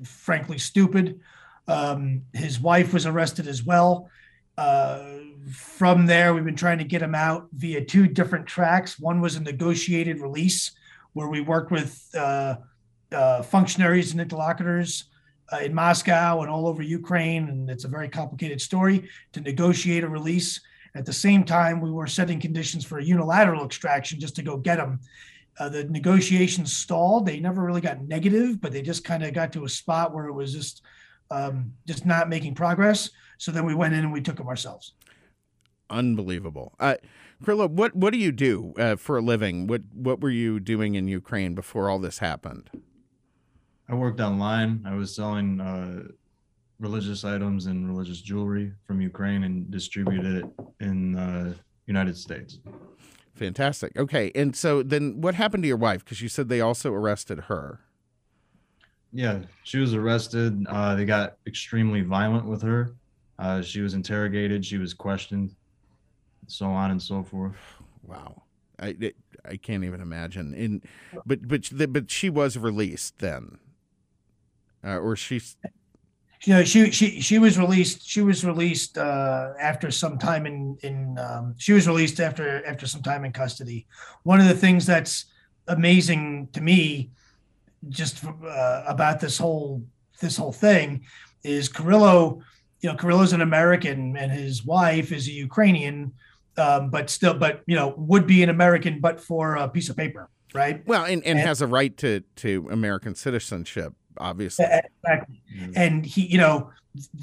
[0.03, 1.21] frankly stupid.
[1.69, 4.09] Um, his wife was arrested as well.
[4.57, 5.05] Uh,
[5.49, 8.99] from there, we've been trying to get him out via two different tracks.
[8.99, 10.73] One was a negotiated release
[11.13, 12.57] where we worked with uh,
[13.09, 15.05] uh, functionaries and interlocutors
[15.53, 17.47] uh, in Moscow and all over Ukraine.
[17.47, 20.59] And it's a very complicated story to negotiate a release.
[20.95, 24.57] At the same time, we were setting conditions for a unilateral extraction just to go
[24.57, 25.01] get them.
[25.59, 27.25] Uh, the negotiations stalled.
[27.25, 30.25] They never really got negative, but they just kind of got to a spot where
[30.27, 30.81] it was just
[31.31, 33.09] um, just not making progress.
[33.37, 34.93] So then we went in and we took them ourselves.
[35.89, 36.73] Unbelievable.
[36.79, 36.95] Uh,
[37.43, 39.67] Kirylo, what what do you do uh, for a living?
[39.67, 42.69] What what were you doing in Ukraine before all this happened?
[43.87, 44.83] I worked online.
[44.85, 46.03] I was selling uh,
[46.79, 50.45] religious items and religious jewelry from Ukraine and distributed it
[50.79, 51.55] in the
[51.87, 52.59] United States.
[53.33, 53.97] Fantastic.
[53.97, 56.03] Okay, and so then what happened to your wife?
[56.03, 57.81] Because you said they also arrested her.
[59.11, 60.65] Yeah, she was arrested.
[60.67, 62.95] Uh, they got extremely violent with her.
[63.37, 64.65] Uh, she was interrogated.
[64.65, 65.55] She was questioned,
[66.47, 67.55] so on and so forth.
[68.07, 68.43] Wow,
[68.77, 70.53] I it, I can't even imagine.
[70.53, 70.83] In
[71.25, 73.57] but but but she was released then,
[74.83, 75.57] uh, or she's.
[76.45, 78.07] You know, she she she was released.
[78.07, 81.17] She was released uh, after some time in in.
[81.17, 83.87] Um, she was released after after some time in custody.
[84.23, 85.25] One of the things that's
[85.67, 87.09] amazing to me,
[87.89, 89.83] just uh, about this whole
[90.21, 91.05] this whole thing,
[91.43, 92.41] is Kirylo.
[92.81, 96.13] You know, Kirylo's an American, and his wife is a Ukrainian,
[96.57, 99.97] um, but still, but you know, would be an American, but for a piece of
[99.97, 100.85] paper, right?
[100.85, 104.65] Well, and, and, and has a right to to American citizenship obviously.
[104.65, 105.41] Exactly.
[105.55, 105.71] Mm-hmm.
[105.75, 106.71] And he, you know,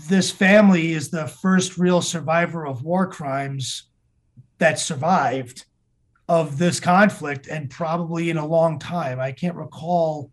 [0.09, 3.85] this family is the first real survivor of war crimes
[4.59, 5.64] that survived
[6.28, 9.18] of this conflict and probably in a long time.
[9.18, 10.31] I can't recall,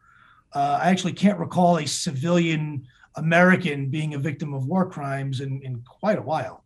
[0.54, 5.62] uh, I actually can't recall a civilian American being a victim of war crimes in,
[5.64, 6.64] in quite a while.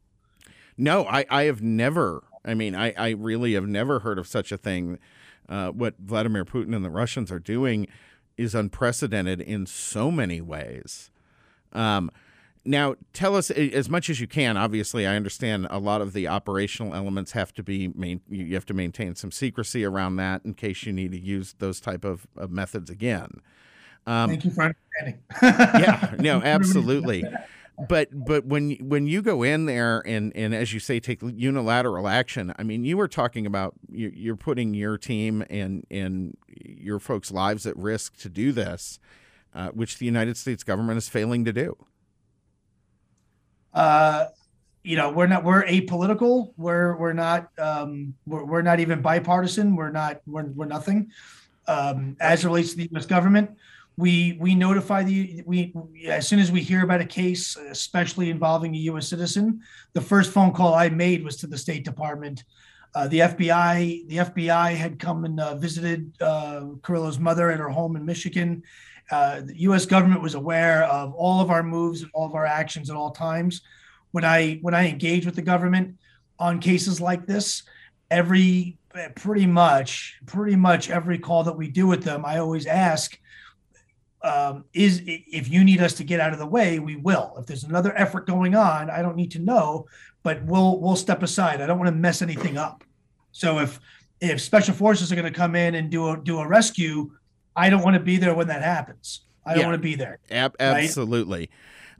[0.78, 4.52] No, I, I have never, I mean, I, I really have never heard of such
[4.52, 5.00] a thing.
[5.48, 7.88] Uh, what Vladimir Putin and the Russians are doing
[8.38, 11.12] is unprecedented in so many ways.
[11.72, 12.12] Um,
[12.66, 14.56] now, tell us as much as you can.
[14.56, 18.66] Obviously, I understand a lot of the operational elements have to be main, you have
[18.68, 22.26] to maintain some secrecy around that in case you need to use those type of,
[22.38, 23.42] of methods again.
[24.08, 25.24] Um, Thank you for understanding.
[25.42, 27.26] yeah, no, absolutely
[27.90, 32.08] but but when when you go in there and and as you say take unilateral
[32.08, 37.32] action i mean you were talking about you're putting your team and and your folks
[37.32, 39.00] lives at risk to do this
[39.56, 41.76] uh, which the united states government is failing to do.
[43.74, 44.26] Uh
[44.84, 46.54] you know we're not we're apolitical.
[46.58, 49.76] We're we're not um we're, we're not even bipartisan.
[49.76, 51.12] We're not we're, we're nothing.
[51.68, 53.52] Um as relates to the us government
[53.98, 55.74] we we notify the we
[56.08, 59.62] as soon as we hear about a case especially involving a u.s citizen
[59.94, 62.44] the first phone call i made was to the state department.
[62.96, 67.70] Uh, the fbi the fbi had come and uh, visited uh, Kiryllo's mother at her
[67.70, 68.64] home in michigan.
[69.12, 72.46] Uh, the u.s government was aware of all of our moves and all of our
[72.46, 73.62] actions at all times.
[74.12, 75.98] When i when i engage with the government
[76.40, 77.64] on cases like this
[78.12, 78.78] every
[79.16, 83.18] pretty much pretty much every call that we do with them i always ask
[84.24, 87.36] um, is if you need us to get out of the way, we will.
[87.38, 89.86] If there's another effort going on, I don't need to know,
[90.24, 91.62] but we'll we'll step aside.
[91.62, 92.84] I don't want to mess anything up.
[93.32, 93.80] So if
[94.22, 97.12] if special forces are going to come in and do a do a rescue,
[97.56, 99.22] I don't want to be there when that happens.
[99.46, 100.20] I don't yeah, want to be there.
[100.32, 101.50] Ab- absolutely.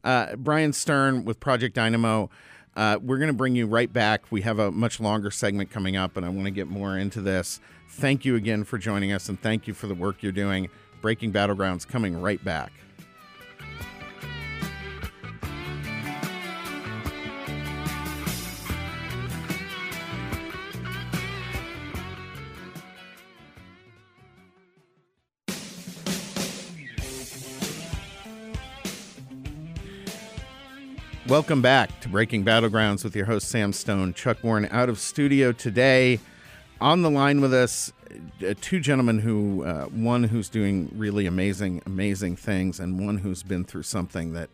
[0.04, 0.32] Right?
[0.32, 2.30] Uh, Bryan Stern with Project Dynamo.
[2.76, 4.32] Uh, we're going to bring you right back.
[4.32, 7.22] We have a much longer segment coming up, and I want to get more into
[7.22, 7.60] this.
[7.90, 10.70] Thank you again for joining us, and thank you for the work you're doing.
[11.04, 12.72] Breaking Battlegrounds coming right back.
[31.28, 34.14] Welcome back to Breaking Battlegrounds with your host Sam Stone.
[34.14, 36.22] Chuck Warren out of studio today.
[36.80, 37.92] On the line with us,
[38.62, 43.64] two gentlemen who uh, one who's doing really amazing amazing things and one who's been
[43.64, 44.50] through something that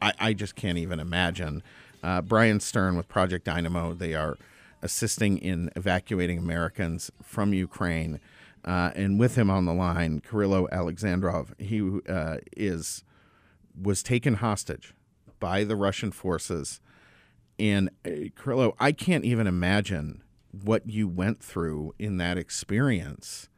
[0.00, 1.62] I, I just can't even imagine.
[2.02, 3.94] Uh, Bryan Stern with Project Dynamo.
[3.94, 4.36] They are
[4.82, 8.20] assisting in evacuating Americans from Ukraine.
[8.64, 11.58] Uh, and with him on the line, Kirylo Alexandrov.
[11.60, 13.04] He uh, is
[13.80, 14.94] was taken hostage
[15.40, 16.80] by the Russian forces.
[17.58, 20.22] And uh, Kirylo, I can't even imagine
[20.62, 23.48] what you went through in that experience.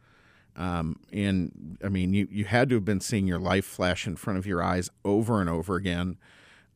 [0.57, 4.17] Um, and I mean, you, you had to have been seeing your life flash in
[4.17, 6.17] front of your eyes over and over again.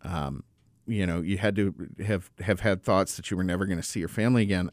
[0.02, 0.44] Um,
[0.90, 3.86] you know you had to have have had thoughts that you were never going to
[3.86, 4.70] see your family again.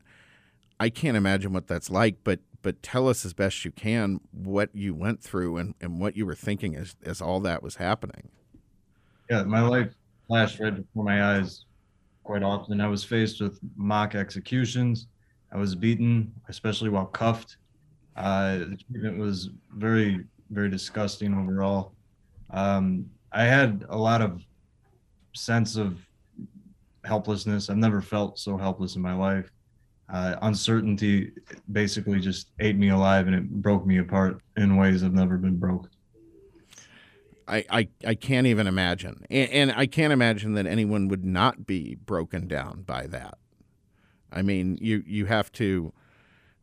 [0.79, 4.69] I can't imagine what that's like, but but tell us as best you can what
[4.73, 8.29] you went through and, and what you were thinking as, as all that was happening.
[9.29, 9.93] Yeah, my life
[10.27, 11.65] flashed right before my eyes
[12.23, 12.81] quite often.
[12.81, 15.07] I was faced with mock executions.
[15.51, 17.57] I was beaten, especially while cuffed.
[18.15, 21.93] Uh, the treatment was very, very disgusting overall.
[22.49, 24.41] Um, I had a lot of
[25.33, 25.99] sense of
[27.03, 27.69] helplessness.
[27.69, 29.51] I've never felt so helpless in my life.
[30.09, 31.31] Uh, uncertainty
[31.71, 35.57] basically just ate me alive and it broke me apart in ways I've never been
[35.57, 35.89] broke.
[37.47, 39.25] I, I, I can't even imagine.
[39.29, 43.37] And, and I can't imagine that anyone would not be broken down by that.
[44.31, 45.93] I mean, you, you have to,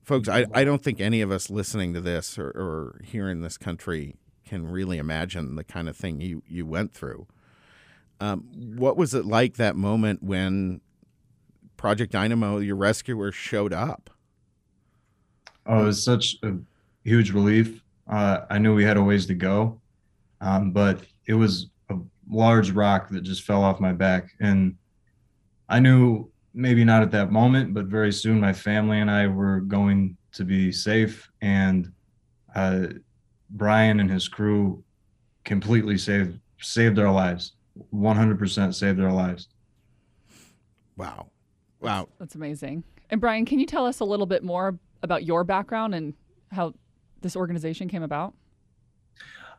[0.03, 3.40] folks, I, I don't think any of us listening to this or, or here in
[3.40, 7.27] this country can really imagine the kind of thing you, you went through.
[8.20, 10.81] Um, what was it like that moment when
[11.77, 14.11] Project Dynamo, your rescuer, showed up?
[15.66, 16.53] Oh, it was such a
[17.05, 17.83] huge relief.
[18.07, 19.81] Uh, I knew we had a ways to go,
[20.40, 21.96] um, but it was a
[22.31, 24.35] large rock that just fell off my back.
[24.40, 24.77] And
[25.68, 29.60] I knew maybe not at that moment, but very soon my family and I were
[29.60, 31.28] going to be safe.
[31.40, 31.92] And
[32.54, 32.86] uh,
[33.50, 34.82] Bryan and his crew
[35.44, 37.52] completely saved saved our lives.
[37.92, 39.48] 100% saved our lives.
[40.96, 41.30] Wow.
[41.80, 42.08] Wow.
[42.18, 42.84] That's amazing.
[43.10, 46.14] And Bryan, can you tell us a little bit more about your background and
[46.50, 46.72] how
[47.20, 48.34] this organization came about?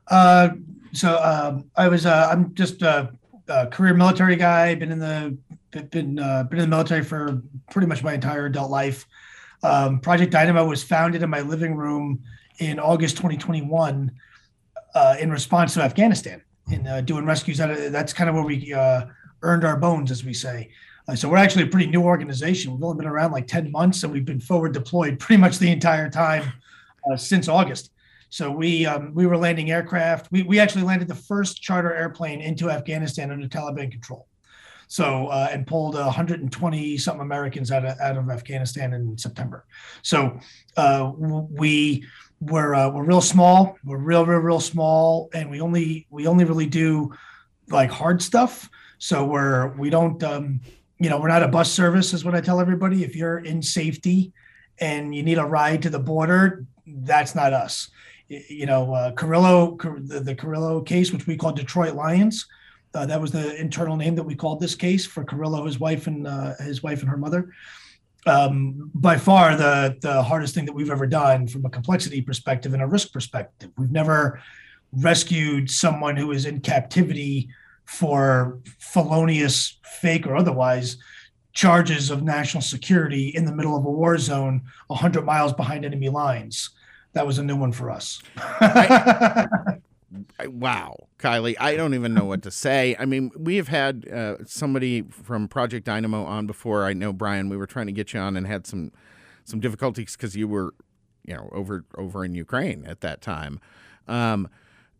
[0.08, 0.50] Uh,
[0.94, 3.12] so um, I was uh, I'm just a,
[3.48, 4.76] a, career military guy.
[4.76, 5.38] Been in the
[5.84, 9.06] been uh, been in the military for pretty much my entire adult life.
[9.64, 12.22] Um, Project Dynamo was founded in my living room
[12.60, 14.12] in August 2021
[14.94, 17.60] uh, in response to Afghanistan in uh, doing rescues.
[17.60, 19.06] Of, That's kind of where we uh,
[19.42, 20.70] earned our bones, as we say.
[21.08, 22.74] Uh, so we're actually a pretty new organization.
[22.74, 25.72] We've only been around like 10 months and we've been forward deployed pretty much the
[25.72, 26.52] entire time
[27.12, 27.92] uh, since August.
[28.30, 30.32] So we um, we were landing aircraft.
[30.32, 34.28] We, we actually landed the first charter airplane into Afghanistan under Taliban control.
[34.88, 39.66] So uh, and pulled 120 something Americans out of out of Afghanistan in September.
[40.02, 40.40] So
[40.78, 42.06] uh, we
[42.40, 43.78] we're uh, we're real small.
[43.84, 47.14] We're real real real small, and we only we only really do
[47.70, 48.70] like hard stuff.
[48.98, 50.62] So we're we don't um,
[51.00, 53.04] you know, we're not a bus service, is what I tell everybody.
[53.04, 54.32] If you're in safety
[54.80, 57.90] and you need a ride to the border, that's not us.
[58.28, 62.48] You know, uh, Kirillo, the, the Kirillo case, which we call Detroit Lions,
[62.96, 66.08] uh, that was the internal name that we called this case for Kirillo, his wife,
[66.08, 67.54] and uh, his wife and her mother.
[68.26, 72.74] Um, by far, the the hardest thing that we've ever done from a complexity perspective
[72.74, 73.70] and a risk perspective.
[73.78, 74.42] We've never
[74.94, 77.50] rescued someone who is in captivity
[77.86, 80.98] for felonious, fake or otherwise,
[81.54, 86.10] charges of national security in the middle of a war zone, 100 miles behind enemy
[86.10, 86.72] lines.
[87.14, 88.22] That was a new one for us.
[88.38, 89.48] I,
[90.48, 92.96] wow, Kylie, I don't even know what to say.
[93.00, 96.86] I mean, we have had uh, somebody from Project Dynamo on before.
[96.86, 97.50] I know Bryan.
[97.50, 98.92] We were trying to get you on and had some
[99.44, 100.74] some difficulties because you were,
[101.24, 103.60] you know, over over in Ukraine at that time.
[104.08, 104.50] Um,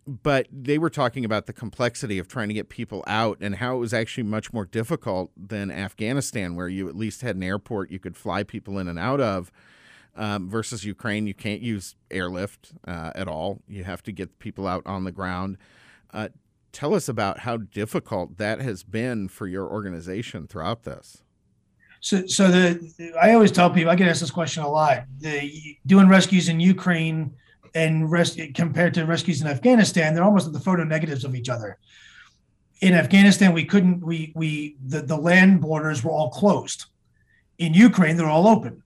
[0.08, 3.76] but they were talking about the complexity of trying to get people out and how
[3.76, 7.90] it was actually much more difficult than Afghanistan, where you at least had an airport
[7.90, 9.52] you could fly people in and out of.
[10.18, 13.62] Um, versus Ukraine, you can't use airlift uh, at all.
[13.68, 15.58] You have to get people out on the ground.
[16.14, 16.30] Uh,
[16.72, 21.24] tell us about how difficult that has been for your organization throughout this.
[22.02, 25.06] So, so the I always tell people I get asked this question a lot.
[25.20, 27.34] The doing rescues in Ukraine
[27.74, 31.78] and res- compared to rescues in Afghanistan, they're almost the photo negatives of each other.
[32.82, 36.86] In Afghanistan, we couldn't we we the, the land borders were all closed.
[37.58, 38.84] In Ukraine, they're all open,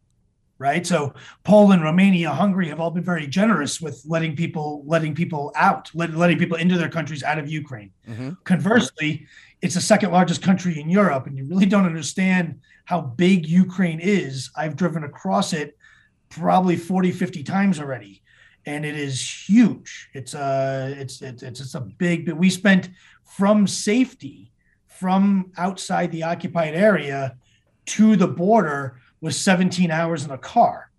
[0.59, 0.85] right?
[0.85, 5.89] So Poland, Romania, Hungary have all been very generous with letting people letting people out,
[5.95, 7.91] let, letting people into their countries out of Ukraine.
[8.07, 8.31] Mm-hmm.
[8.43, 9.25] Conversely,
[9.61, 13.99] it's the second largest country in Europe, and you really don't understand how big Ukraine
[13.99, 14.51] is.
[14.55, 15.77] I've driven across it
[16.29, 18.21] probably 40, 50 times already
[18.65, 20.09] and it is huge.
[20.13, 22.25] It's a it's it's it's, it's a big.
[22.25, 22.89] But we spent
[23.23, 24.51] from safety
[24.87, 27.37] from outside the occupied area
[27.85, 30.89] to the border was 17 hours in a car.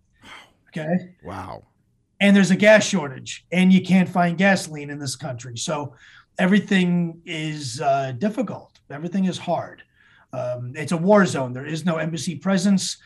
[0.69, 1.15] Okay.
[1.25, 1.65] Wow.
[2.21, 5.57] And there's a gas shortage, and you can't find gasoline in this country.
[5.57, 5.95] So
[6.39, 8.79] everything is uh, difficult.
[8.91, 9.83] Everything is hard.
[10.33, 11.53] Um, it's a war zone.
[11.53, 12.99] There is no embassy presence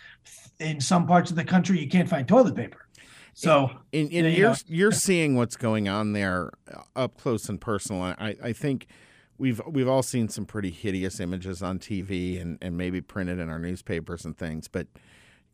[0.60, 1.78] in some parts of the country.
[1.78, 2.88] You can't find toilet paper.
[3.34, 6.52] So and, and, you're you're seeing what's going on there
[6.94, 8.02] up close and personal.
[8.02, 8.86] I, I think
[9.38, 13.48] we've we've all seen some pretty hideous images on TV and, and maybe printed in
[13.48, 14.86] our newspapers and things, but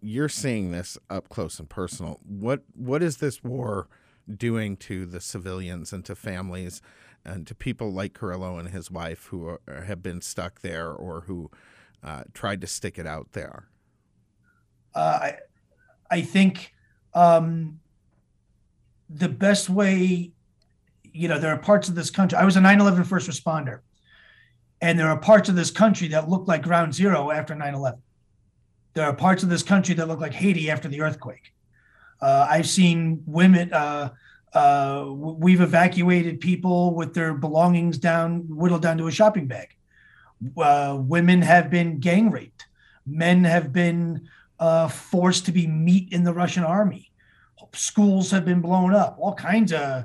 [0.01, 2.20] you're seeing this up close and personal.
[2.26, 3.89] What what is this war
[4.37, 6.81] doing to the civilians and to families
[7.24, 11.22] and to people like Kirylo and his wife who are, have been stuck there or
[11.22, 11.51] who
[12.03, 13.68] uh, tried to stick it out there?
[14.95, 15.39] Uh, I
[16.11, 16.74] I think
[17.14, 17.81] um,
[19.09, 20.33] the best way
[21.13, 22.39] you know, there are parts of this country.
[22.39, 23.81] I was a 9 11 first responder,
[24.81, 28.01] and there are parts of this country that look like ground zero after 9 11.
[28.95, 31.53] There are parts of this country that look like Haiti after the earthquake.
[32.21, 34.11] Uh, I've seen women, uh,
[34.53, 39.69] uh, we've evacuated people with their belongings down, whittled down to a shopping bag.
[40.57, 42.67] Uh, women have been gang raped.
[43.07, 47.11] Men have been uh, forced to be meat in the Russian army.
[47.73, 49.17] Schools have been blown up.
[49.19, 50.05] All kinds of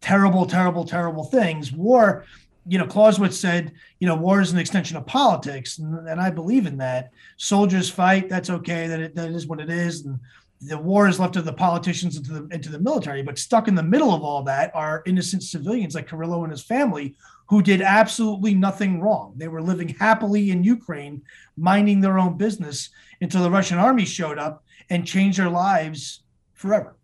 [0.00, 1.72] terrible, terrible, terrible things.
[1.72, 2.24] War,
[2.66, 6.30] you know, Clausewitz said, you know, war is an extension of politics, and, and I
[6.30, 7.10] believe in that.
[7.36, 10.18] Soldiers fight, that's okay, that it, that is what it is, and
[10.60, 13.22] the war is left to the politicians and to the, into the military.
[13.22, 16.64] But stuck in the middle of all that are innocent civilians like Kirillo and his
[16.64, 17.14] family,
[17.48, 19.34] who did absolutely nothing wrong.
[19.36, 21.22] They were living happily in Ukraine,
[21.56, 22.90] minding their own business
[23.20, 26.22] until the Russian army showed up and changed their lives
[26.54, 26.96] forever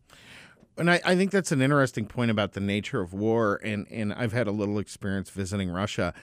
[0.79, 4.13] and I, I think that's an interesting point about the nature of war, and, and
[4.13, 6.15] I've had a little experience visiting Russia.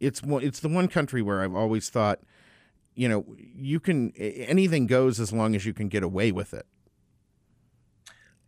[0.00, 2.20] It's it's the one country where I've always thought,
[2.94, 6.66] you know, you can anything goes as long as you can get away with it.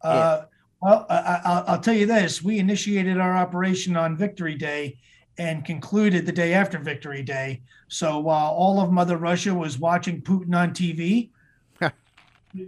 [0.03, 0.43] Uh,
[0.83, 4.99] well, I, will tell you this: we initiated our operation on Victory Day
[5.39, 7.63] and concluded the day after Victory Day.
[7.89, 11.31] So while all of Mother Russia was watching Putin on TV,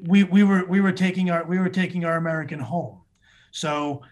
[0.07, 3.01] we we were we were taking our we were taking our American home.
[3.51, 4.03] So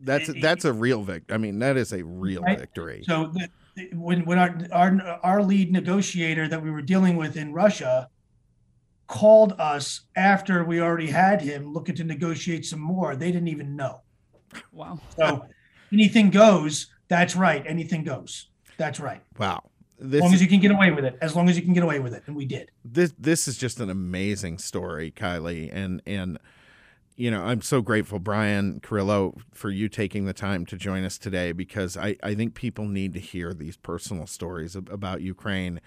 [0.00, 1.34] that's that's a real victory.
[1.34, 2.58] I mean, that is a real right?
[2.58, 3.02] victory.
[3.06, 3.48] So the,
[3.94, 8.08] when when our, our our lead negotiator that we were dealing with in Russia
[9.06, 13.76] called us after we already had him looking to negotiate some more, they didn't even
[13.76, 14.00] know.
[14.72, 14.98] Wow.
[15.16, 15.46] So
[15.92, 16.88] anything goes.
[17.08, 17.62] That's right.
[17.66, 18.48] Anything goes.
[18.78, 19.22] That's right.
[19.38, 19.62] Wow.
[19.98, 21.16] This, as long as you can get away with it.
[21.20, 22.70] As long as you can get away with it, and we did.
[22.84, 26.38] This this is just an amazing story, Kylie, and and
[27.16, 31.16] you know I'm so grateful, Bryan Kirylo, for you taking the time to join us
[31.16, 35.80] today because I I think people need to hear these personal stories about Ukraine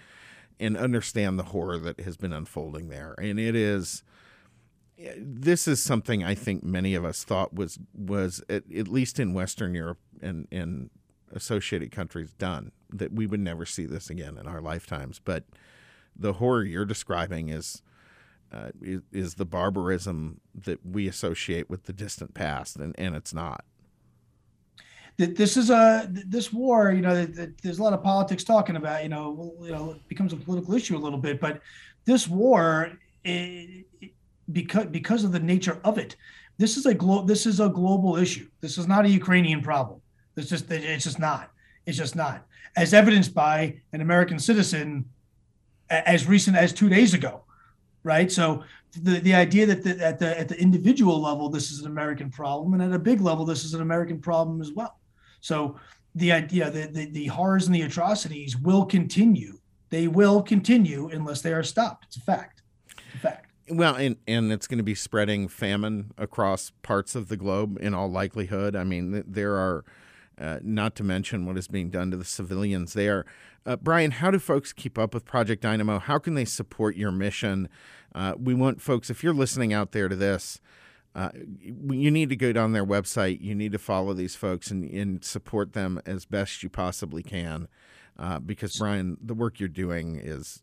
[0.58, 4.02] and understand the horror that has been unfolding there, and it is
[5.16, 9.34] this is something I think many of us thought was was at, at least in
[9.34, 10.90] Western Europe and and
[11.32, 15.18] associated countries done that we would never see this again in our lifetimes.
[15.18, 15.44] But
[16.16, 17.82] the horror you're describing is
[18.52, 18.70] uh,
[19.12, 23.64] is, the barbarism that we associate with the distant past, and, and it's not.
[25.18, 26.90] This is a this war.
[26.92, 29.02] You know, there's a lot of politics talking about.
[29.02, 31.60] You know, you know, it becomes a political issue a little bit, but
[32.06, 33.86] this war, it,
[34.50, 36.16] because because of the nature of it,
[36.56, 38.48] this is a glo- this is a global issue.
[38.60, 40.00] This is not a Ukrainian problem.
[40.36, 41.50] It's just it's just not.
[41.86, 42.46] It's just not.
[42.76, 45.06] As evidenced by an American citizen
[45.90, 47.42] as recent as two days ago,
[48.04, 48.30] right?
[48.30, 48.62] So
[49.02, 52.30] the, the idea that the, at the at the individual level this is an American
[52.30, 55.00] problem, and at a big level this is an American problem as well.
[55.40, 55.76] So
[56.14, 59.58] the idea that the, the horrors and the atrocities will continue.
[59.90, 62.04] They will continue unless they are stopped.
[62.06, 62.62] It's a fact.
[62.96, 63.46] It's a fact.
[63.68, 67.94] Well, and and it's going to be spreading famine across parts of the globe in
[67.94, 68.74] all likelihood.
[68.76, 69.84] I mean, there are
[70.40, 73.24] uh, not to mention what is being done to the civilians there.
[73.66, 75.98] Uh, Bryan, how do folks keep up with Project Dynamo?
[75.98, 77.68] How can they support your mission?
[78.14, 80.60] Uh, we want folks, if you're listening out there to this,
[81.14, 81.30] uh,
[81.60, 83.40] you need to go down their website.
[83.40, 87.68] You need to follow these folks and, and support them as best you possibly can.
[88.18, 90.62] Uh, because Bryan, the work you're doing is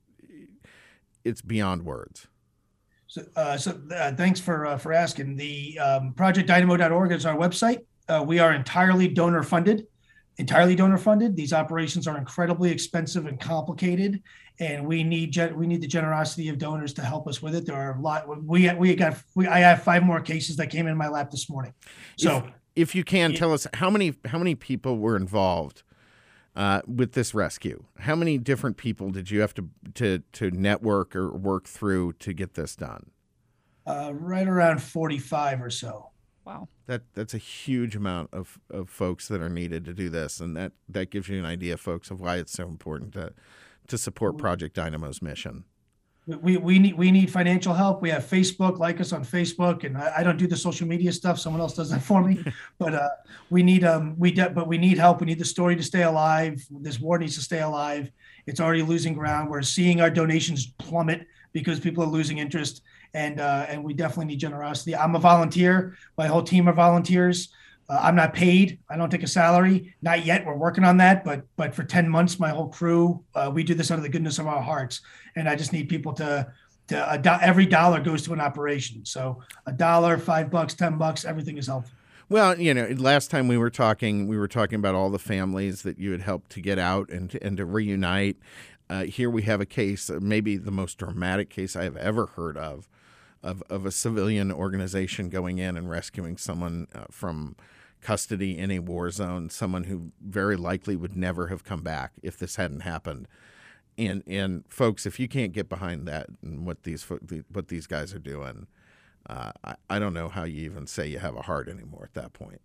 [1.23, 2.28] it's beyond words.
[3.07, 3.80] So, uh, so
[4.15, 5.38] thanks for for asking.
[5.38, 7.80] The um, projectdynamo.org is our website.
[8.10, 9.88] Uh, we are entirely donor funded,
[10.38, 11.36] entirely donor funded.
[11.36, 14.22] These operations are incredibly expensive and complicated,
[14.60, 17.66] and we need gen- we need the generosity of donors to help us with it.
[17.66, 18.28] There are a lot.
[18.45, 21.49] We we got we I have five more cases that came in my lap this
[21.49, 21.74] morning.
[22.18, 22.38] So
[22.76, 25.84] if, if you can tell us how many how many people were involved.
[26.55, 31.16] Uh, with this rescue, how many different people did you have to to to network
[31.16, 33.12] or work through to get this done?
[33.86, 36.10] Uh, right around forty five or so.
[36.48, 36.70] Wow.
[36.86, 40.56] That that's a huge amount of, of folks that are needed to do this, and
[40.56, 43.34] that, that gives you an idea, folks, of why it's so important to
[43.88, 45.66] to support Project Dynamo's mission.
[46.26, 48.02] we, we need we need financial help.
[48.02, 51.12] We have Facebook, like us on Facebook, and I, I don't do the social media
[51.12, 51.38] stuff.
[51.38, 52.41] Someone else does that for me.
[52.80, 53.10] but uh,
[53.50, 55.20] we need um we de- but we need help.
[55.20, 56.66] We need the story to stay alive.
[56.72, 58.10] This war needs to stay alive.
[58.45, 59.50] It's already losing ground.
[59.50, 62.84] We're seeing our donations plummet because people are losing interest,
[63.14, 64.95] and uh, and we definitely need generosity.
[64.95, 65.97] I'm a volunteer.
[66.18, 67.49] My whole team are volunteers.
[67.89, 68.80] Uh, I'm not paid.
[68.89, 69.95] I don't take a salary.
[70.01, 70.45] Not yet.
[70.45, 71.24] We're working on that.
[71.24, 74.10] But but for ten months, my whole crew, uh, we do this out of the
[74.10, 75.01] goodness of our hearts.
[75.36, 76.51] And I just need people to
[76.88, 79.05] to do- every dollar goes to an operation.
[79.05, 81.93] So a dollar, five bucks, ten bucks, everything is helpful.
[82.30, 85.84] Well, you know, last time we were talking, we were talking about all the families
[85.84, 88.36] that you had helped to get out and to, and to reunite.
[88.89, 92.26] Uh, here we have a case, uh, maybe the most dramatic case I have ever
[92.26, 92.88] heard of,
[93.43, 97.55] of, of a civilian organization going in and rescuing someone uh, from
[98.01, 102.38] custody in a war zone, someone who very likely would never have come back if
[102.38, 103.27] this hadn't happened.
[103.97, 108.13] And and folks, if you can't get behind that and what these what these guys
[108.13, 108.67] are doing,
[109.27, 112.13] uh, I, I don't know how you even say you have a heart anymore at
[112.13, 112.61] that point.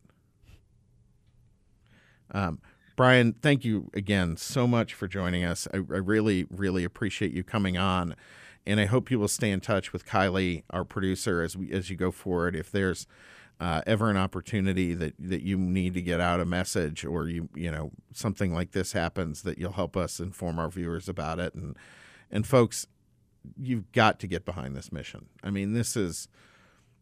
[2.30, 2.60] Um,
[2.96, 5.66] Bryan, thank you again so much for joining us.
[5.72, 8.14] I, I really, really appreciate you coming on,
[8.66, 11.90] and I hope you will stay in touch with Kylie, our producer, as we as
[11.90, 12.54] you go forward.
[12.54, 13.06] If there's
[13.60, 17.48] uh, ever an opportunity that, that you need to get out a message, or you
[17.54, 21.54] you know something like this happens, that you'll help us inform our viewers about it.
[21.54, 21.76] And
[22.30, 22.86] and folks,
[23.56, 25.26] you've got to get behind this mission.
[25.42, 26.28] I mean, this is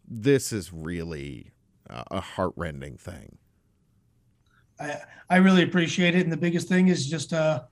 [0.08, 1.52] this is really
[1.88, 3.38] uh, a heartrending thing.
[4.78, 4.96] I
[5.28, 6.22] I really appreciate it.
[6.22, 7.62] And the biggest thing is just uh,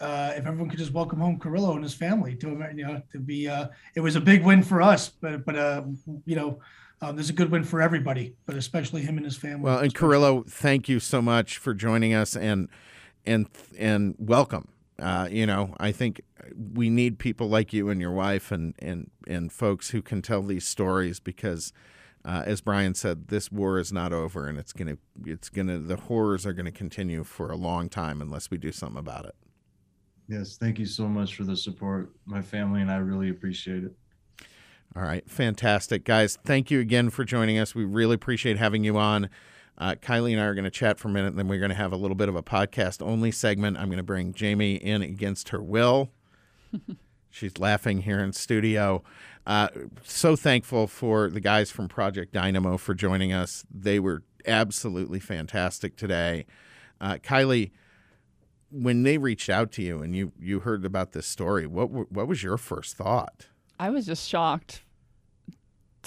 [0.00, 3.18] uh, if everyone could just welcome home Kirillo and his family to you know to
[3.18, 5.82] be uh, it was a big win for us, but but uh,
[6.24, 6.60] you know.
[7.00, 9.60] Um, there's a good win for everybody, but especially him and his family.
[9.60, 12.68] Well, and Kirillo, thank you so much for joining us and
[13.24, 13.46] and
[13.78, 14.66] and welcome.
[14.98, 16.22] Uh, you know, I think
[16.74, 20.42] we need people like you and your wife and and and folks who can tell
[20.42, 21.72] these stories because,
[22.24, 25.96] uh, as Bryan said, this war is not over and it's gonna it's gonna the
[25.96, 29.36] horrors are gonna continue for a long time unless we do something about it.
[30.28, 32.12] Yes, thank you so much for the support.
[32.26, 33.92] My family and I really appreciate it.
[34.94, 36.38] All right, fantastic, guys.
[36.44, 37.74] Thank you again for joining us.
[37.74, 39.30] We really appreciate having you on.
[39.78, 41.70] Uh, Kylie and I are going to chat for a minute, and then we're going
[41.70, 43.76] to have a little bit of a podcast only segment.
[43.78, 46.10] I'm going to bring Jamie in against her will.
[47.30, 49.04] She's laughing here in studio.
[49.46, 49.68] Uh,
[50.02, 53.64] so thankful for the guys from Project Dynamo for joining us.
[53.70, 56.44] They were absolutely fantastic today.
[57.00, 57.70] Uh, Kylie,
[58.70, 62.28] when they reached out to you and you you heard about this story, what what
[62.28, 63.46] was your first thought?
[63.78, 64.82] I was just shocked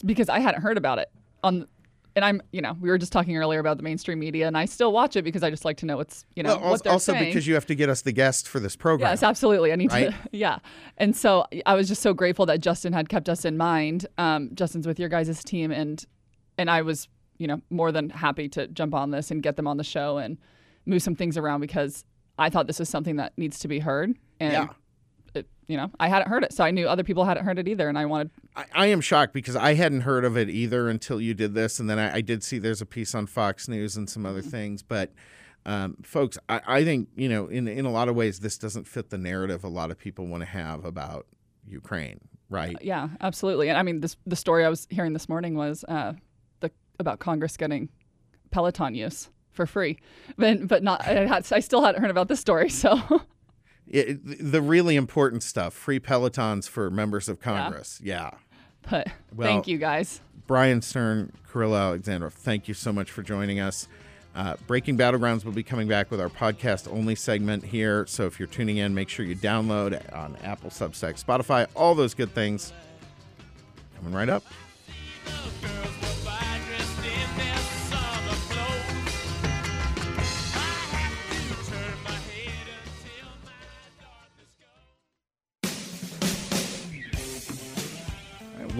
[0.05, 1.11] because I hadn't heard about it
[1.43, 1.67] on
[2.13, 4.65] and I'm, you know, we were just talking earlier about the mainstream media and I
[4.65, 6.83] still watch it because I just like to know what's, you know, well, what also,
[6.83, 7.25] they're also saying.
[7.27, 9.09] because you have to get us the guest for this program.
[9.11, 9.71] Yes, absolutely.
[9.71, 10.09] I need Right?
[10.11, 10.15] to.
[10.33, 10.59] Yeah.
[10.97, 14.07] And so I was just so grateful that Justin had kept us in mind.
[14.17, 16.05] Um, Justin's with your guys' team, and
[16.57, 17.07] and I was,
[17.37, 20.17] you know, more than happy to jump on this and get them on the show
[20.17, 20.37] and
[20.85, 22.03] move some things around because
[22.41, 24.13] I thought this is something that needs to be heard.
[24.39, 24.67] And Yeah.
[25.33, 27.67] it, you know, I hadn't heard it, so I knew other people hadn't heard it
[27.67, 28.31] either, and I wanted.
[28.55, 31.79] I, I am shocked because I hadn't heard of it either until you did this,
[31.79, 34.29] and then I, I did see there's a piece on Fox News and some Mm-hmm.
[34.31, 34.81] other things.
[34.83, 35.13] But,
[35.65, 38.87] um, folks, I, I think you know, in in a lot of ways, this doesn't
[38.87, 41.27] fit the narrative a lot of people want to have about
[41.67, 42.19] Ukraine,
[42.49, 42.75] right?
[42.81, 43.69] Yeah, absolutely.
[43.69, 46.13] And I mean, this the story I was hearing this morning was uh,
[46.61, 47.89] the about Congress getting
[48.49, 49.99] Peloton use for free,
[50.37, 51.05] but but not.
[51.05, 53.21] I, had, I still hadn't heard about this story, so.
[53.87, 54.19] It,
[54.51, 57.99] the really important stuff: free Pelotons for members of Congress.
[58.03, 58.31] Yeah.
[58.89, 60.21] But Well- thank you guys.
[60.47, 63.87] Bryan Stern, Kirill Alexandrov, thank you so much for joining us.
[64.35, 68.05] Uh, Breaking Battlegrounds will be coming back with our podcast only segment here.
[68.07, 72.13] So if you're tuning in, make sure you download on Apple, Substack, Spotify, all those
[72.13, 72.73] good things.
[73.97, 74.43] Coming right up.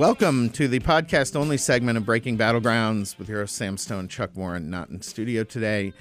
[0.01, 4.31] Welcome to the podcast only segment of Breaking Battlegrounds with your host Sam Stone, Chuck
[4.33, 5.93] Warren, not in studio today.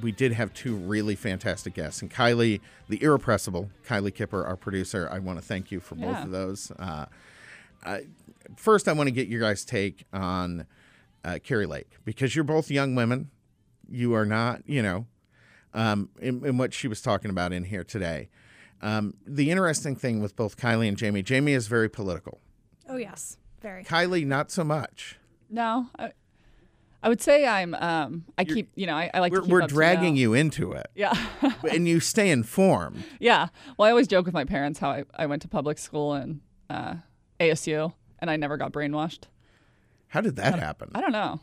[0.00, 5.08] We did have two really fantastic guests, and Kylie, the irrepressible Kylie Kipper, our producer.
[5.10, 6.22] I want to thank you for both Yeah.
[6.22, 6.70] of those.
[6.78, 7.06] Uh,
[7.84, 8.06] I,
[8.54, 10.64] first, I want to get your guys' take on
[11.24, 13.30] uh, Kari Lake because you're both young women.
[13.90, 15.06] You are not, you know,
[15.74, 18.28] um, in, in what she was talking about in here today.
[18.80, 22.38] Um, the interesting thing with both Kylie and Jamie, Jamie is very political.
[22.88, 23.84] Oh yes, very.
[23.84, 25.18] Kylie, not so much.
[25.50, 26.12] No, I,
[27.02, 27.74] I would say I'm.
[27.74, 28.70] Um, I keep.
[28.74, 30.20] You know, I, I like We're, to keep we're up to dragging know.
[30.20, 31.14] you into it, Yeah,
[31.70, 33.04] and you stay informed.
[33.20, 33.48] yeah.
[33.76, 36.40] Well, I always joke with my parents how I, I went to public school and
[36.70, 36.94] uh,
[37.40, 39.24] ASU, and I never got brainwashed.
[40.08, 40.90] How did that happen?
[40.94, 41.40] I don't know.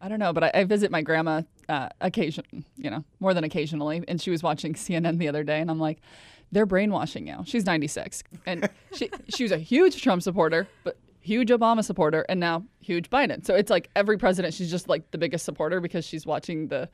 [0.00, 3.42] I don't know, but I, I visit my grandma uh, occasion, you know, more than
[3.44, 6.00] occasionally, and she was watching CNN the other day, and I'm like,
[6.52, 7.38] they're brainwashing you.
[7.44, 12.38] She's 96, and she she was a huge Trump supporter, but huge Obama supporter, and
[12.40, 13.44] now huge Biden.
[13.44, 16.88] So it's like every president, she's just like the biggest supporter because she's watching the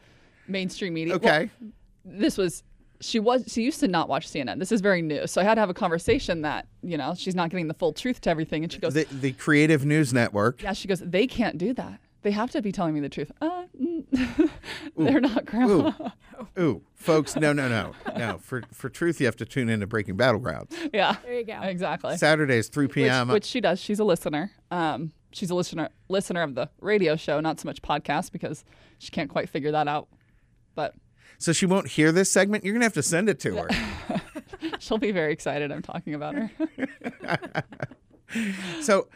[0.49, 1.19] mainstream media.
[1.19, 1.51] Well, Okay.
[2.05, 2.63] this was
[3.03, 4.59] she was she used to not watch CNN.
[4.59, 7.35] This is very new, so I had to have a conversation that you know she's
[7.35, 10.63] not getting the full truth to everything, and she goes, the, the Creative News Network.
[10.63, 11.99] yeah, she goes, they can't do that.
[12.23, 13.33] They have to be telling me the truth.
[13.41, 14.51] Uh, mm.
[14.99, 15.93] they're not grandma.
[16.61, 18.39] Ooh, folks, no, no, no, no.
[18.39, 20.73] For for truth, you have to tune into Breaking Battlegrounds.
[20.93, 21.61] Yeah, There you go.
[21.63, 22.17] exactly.
[22.19, 23.29] Saturdays, 3 Which, p.m.
[23.29, 23.81] which she does.
[23.81, 24.51] She's a listener.
[24.71, 28.65] Um, she's a listener listener of the radio show, not so much podcast because
[28.99, 30.09] she can't quite figure that out.
[30.75, 30.95] But
[31.39, 32.65] so she won't hear this segment.
[32.65, 33.69] You're gonna have to send it to her.
[34.79, 35.73] she'll be very excited.
[35.73, 36.51] I'm talking about her.
[38.83, 39.09] so,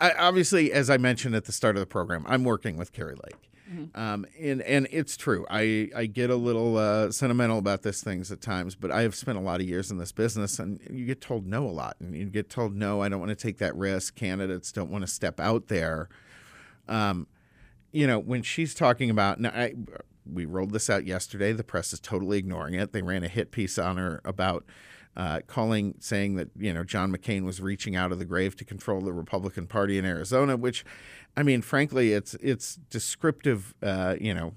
[0.00, 3.14] I, obviously, as I mentioned at the start of the program, I'm working with Kari
[3.14, 3.47] Lake.
[3.94, 5.46] Um, and and it's true.
[5.50, 9.14] I, I get a little uh, sentimental about these things at times, but I have
[9.14, 11.96] spent a lot of years in this business, and you get told no a lot,
[12.00, 13.02] and you get told no.
[13.02, 14.14] I don't want to take that risk.
[14.14, 16.08] Candidates don't want to step out there.
[16.88, 17.26] Um,
[17.92, 19.74] you know, when she's talking about now, I,
[20.30, 21.52] we rolled this out yesterday.
[21.52, 22.92] The press is totally ignoring it.
[22.92, 24.64] They ran a hit piece on her about
[25.18, 28.64] uh, calling, saying that you know John McCain was reaching out of the grave to
[28.64, 30.56] control the Republican Party in Arizona.
[30.56, 30.84] Which,
[31.36, 33.74] I mean, frankly, it's it's descriptive.
[33.82, 34.54] Uh, you know,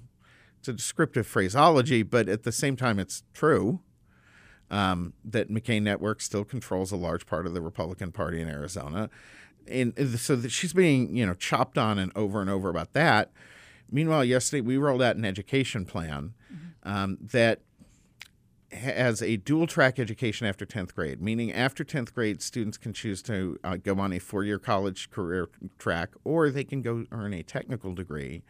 [0.60, 3.80] it's a descriptive phraseology, but at the same time, it's true.
[4.70, 9.10] Um, that McCain Network still controls a large part of the Republican Party in Arizona,
[9.66, 13.32] and so that she's being you know chopped on and over and over about that.
[13.90, 16.34] Meanwhile, yesterday we rolled out an education plan
[16.84, 17.62] um, that
[18.72, 23.22] has a dual track education after 10th grade, meaning after 10th grade, students can choose
[23.22, 25.48] to uh, go on a four year college career
[25.78, 28.42] track or they can go earn a technical degree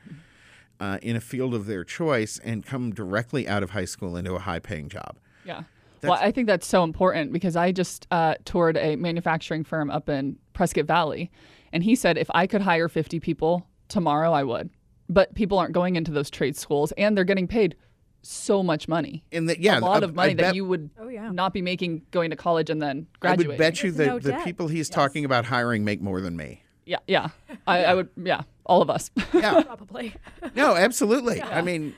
[0.81, 4.35] uh, in a field of their choice and come directly out of high school into
[4.35, 5.18] a high paying job.
[5.45, 5.62] Yeah.
[6.03, 10.09] well, I think that's so important because I just uh, toured a manufacturing firm up
[10.09, 11.31] in Prescott Valley,
[11.73, 14.70] and he said if I could hire 50 people tomorrow, I would.
[15.09, 17.77] But people aren't going into those trade schools, and they're getting paid
[18.23, 19.25] so much money.
[19.33, 21.31] And that, yeah, a lot I- of money I that bet- you would Oh, yeah.
[21.31, 23.47] not be making going to college and then graduating.
[23.47, 24.45] I would bet you that no the debt.
[24.45, 26.62] people he's talking about hiring make more than me.
[26.87, 27.29] Yeah, yeah.
[27.66, 28.09] I, I would.
[28.16, 29.11] Yeah, all of us.
[29.35, 29.62] Yeah.
[29.62, 30.14] Probably.
[30.55, 31.41] no, absolutely.
[31.43, 31.95] I mean,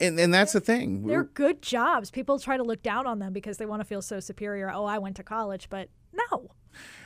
[0.00, 1.06] and, and that's the thing.
[1.06, 2.10] They're We're- good jobs.
[2.10, 4.70] People try to look down on them because they want to feel so superior.
[4.72, 6.50] Oh, I went to college, but no.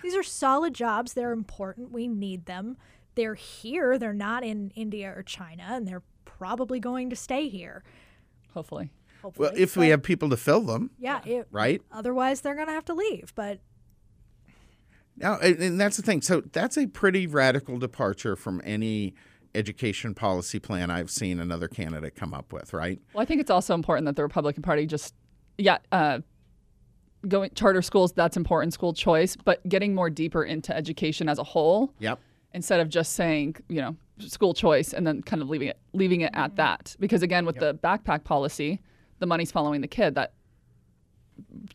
[0.03, 1.13] These are solid jobs.
[1.13, 1.93] They're important.
[1.93, 2.77] We need them.
[3.15, 3.97] They're here.
[3.99, 7.83] They're not in India or China, and they're probably going to stay here.
[8.55, 8.91] Hopefully.
[9.23, 9.49] Hopefully.
[9.51, 11.83] well, if we have people to fill them, yeah, it, right?
[11.93, 13.33] Otherwise, they're going to have to leave.
[13.35, 13.61] But
[15.17, 16.23] Now, and and that's the thing.
[16.23, 19.15] So that's a pretty radical departure from any
[19.55, 23.01] education policy plan I've seen another candidate come up with, right?
[23.13, 25.15] Well, I think it's also important that the Republican Party just,
[25.59, 26.21] yeah, uh,
[27.29, 28.13] going charter schools.
[28.13, 32.19] That's important, school choice, but getting more deeper into education as a whole Yep.
[32.55, 36.21] instead of just saying, you know, school choice and then kind of leaving it leaving
[36.23, 36.57] it at mm-hmm.
[36.57, 36.97] that.
[37.01, 38.81] Because again, with the backpack policy,
[39.19, 40.15] the money's following the kid.
[40.15, 40.33] That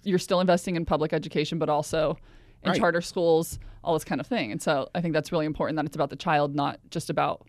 [0.04, 2.18] you're still investing in public education, but also
[2.64, 2.80] in Right.
[2.80, 4.52] charter schools, all this kind of thing.
[4.52, 7.48] And so I think that's really important that it's about the child, not just about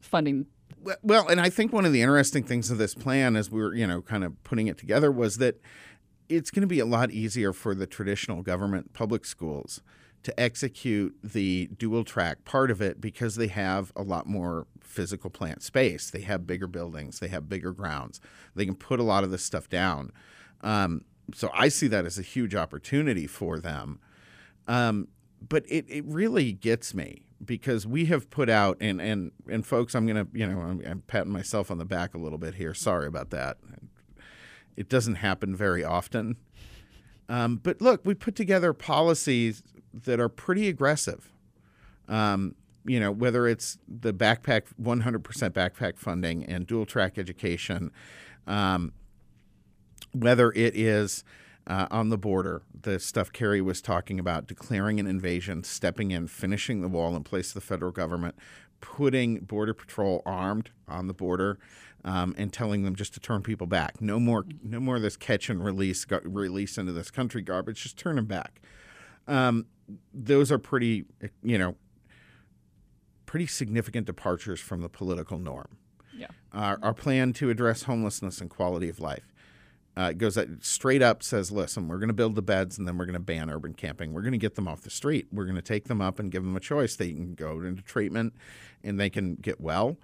[0.00, 0.46] funding.
[0.82, 3.60] Well- Well, and I think one of the interesting things of this plan, as we
[3.60, 5.60] were, you know, kind of putting it together, was that
[6.28, 9.82] it's going to be a lot easier for the traditional government public schools
[10.22, 15.30] to execute the dual track part of it because they have a lot more physical
[15.30, 16.10] plant space.
[16.10, 18.20] They have bigger buildings, they have bigger grounds.
[18.54, 20.12] They can put a lot of this stuff down.
[20.62, 21.04] Um,
[21.34, 24.00] so I see that as a huge opportunity for them.
[24.68, 25.08] Um,
[25.46, 29.94] but it, it really gets me because we have put out and and and folks,
[29.94, 32.74] I'm gonna you know I'm, I'm patting myself on the back a little bit here.
[32.74, 33.56] Sorry about that.
[34.76, 36.36] It doesn't happen very often.
[37.28, 39.62] Um, but look, we put together policies
[39.92, 41.32] that are pretty aggressive.
[42.08, 47.90] Um, you know, whether it's the backpack 100% backpack funding and dual track education,
[48.46, 48.92] um,
[50.12, 51.24] whether it is
[51.66, 56.26] uh, on the border, the stuff Kari was talking about, declaring an invasion, stepping in,
[56.26, 58.34] finishing the wall in place of the federal government,
[58.80, 61.58] putting Border Patrol armed on the border,
[62.04, 64.00] um, and telling them just to turn people back.
[64.00, 67.82] No more, no more of this catch and release, release into this country garbage.
[67.82, 68.60] Just turn them back.
[69.28, 69.66] Um,
[70.12, 71.04] those are pretty,
[71.42, 71.76] you know,
[73.26, 75.76] pretty significant departures from the political norm
[76.16, 76.28] Yeah.
[76.52, 79.32] our, our plan to address homelessness and quality of life.
[79.96, 83.04] uh, goes straight up says, "Listen, we're going to build the beds, and then we're
[83.06, 84.12] going to ban urban camping.
[84.12, 85.26] We're going to get them off the street.
[85.32, 86.94] We're going to take them up and give them a choice.
[86.96, 88.34] They can go into treatment,
[88.84, 89.98] and they can get well."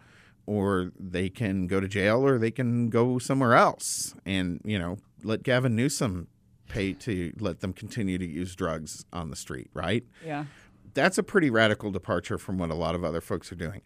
[0.44, 4.98] Or they can go to jail, or they can go somewhere else, and you know,
[5.22, 6.26] let Gavin Newsom
[6.68, 10.04] pay to let them continue to use drugs on the street, right?
[10.24, 10.46] Yeah.
[10.94, 13.82] That's a pretty radical departure from what a lot of other folks are doing.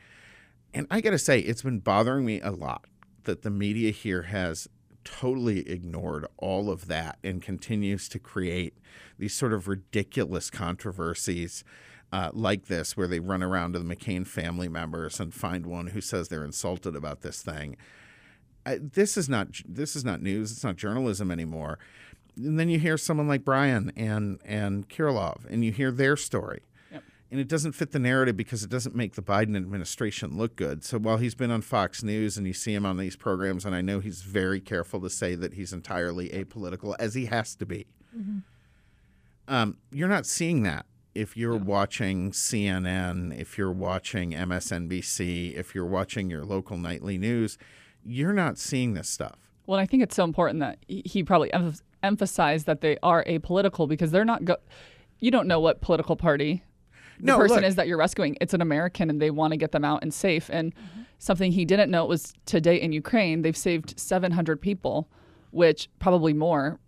[0.73, 2.87] And I got to say, it's been bothering me a lot
[3.25, 4.69] that the media here has
[5.05, 8.75] totally ignored all of that and continues to create
[9.19, 11.65] these sort of ridiculous controversies
[12.13, 15.89] uh, like this, where they run around to the McCain family members and find one
[15.89, 17.77] who says they're insulted about this thing.
[18.67, 20.53] Uh, this is not this is not news.
[20.53, 21.79] It's not journalism anymore.
[22.37, 26.63] And then you hear someone like Bryan and and Kirilov, and you hear their story,
[27.31, 30.83] and it doesn't fit the narrative because it doesn't make the Biden administration look good.
[30.83, 33.75] So while he's been on Fox News and you see him on these programs, and
[33.75, 37.67] I know he's very careful to say that he's entirely apolitical, as he has to
[37.67, 37.87] be,
[39.47, 45.87] um, you're not seeing that if you're watching CNN, if you're watching MSNBC, if you're
[45.87, 47.59] watching your local nightly news,
[48.05, 49.51] you're not seeing this stuff.
[49.67, 51.53] Well, I think it's so important that he probably
[52.03, 54.45] emph- emphasized that they are apolitical because they're not.
[54.45, 54.57] Go-
[55.19, 56.63] you don't know what political party
[57.19, 57.65] the No, person look.
[57.67, 58.37] is that you're rescuing.
[58.41, 60.49] It's an American, and they want to get them out and safe.
[60.51, 61.03] And mm-hmm.
[61.19, 65.09] something he didn't know was today in Ukraine, they've saved 700 people,
[65.51, 66.79] which probably more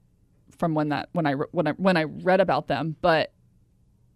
[0.57, 3.33] from when that when I when I when I read about them, but.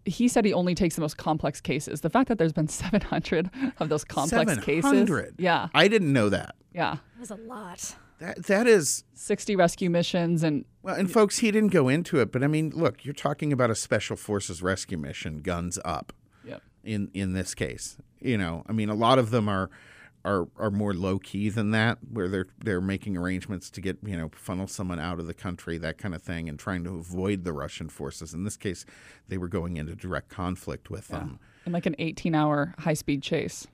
[0.09, 2.03] He said he only takes the most complex cases.
[2.03, 5.35] The fact that there's been 700 of those complex cases, 700?
[5.39, 6.55] yeah, I didn't know that.
[6.73, 7.97] yeah, That was a lot.
[8.19, 12.33] That that is 60 rescue missions, and Well, and folks, he didn't go into it,
[12.33, 16.13] but I mean, look, you're talking about a special forces rescue mission, guns up.
[16.45, 16.63] Yep.
[16.85, 19.71] In in this case, you know, I mean, a lot of them are
[20.25, 24.17] are are more low key than that, where they're they're making arrangements to get you
[24.17, 27.45] know funnel someone out of the country, that kind of thing, and trying to avoid
[27.45, 28.33] the Russian forces.
[28.35, 28.87] In this case,
[29.29, 31.39] they were going into direct conflict with them.
[31.65, 33.67] in like an 18 hour high speed chase.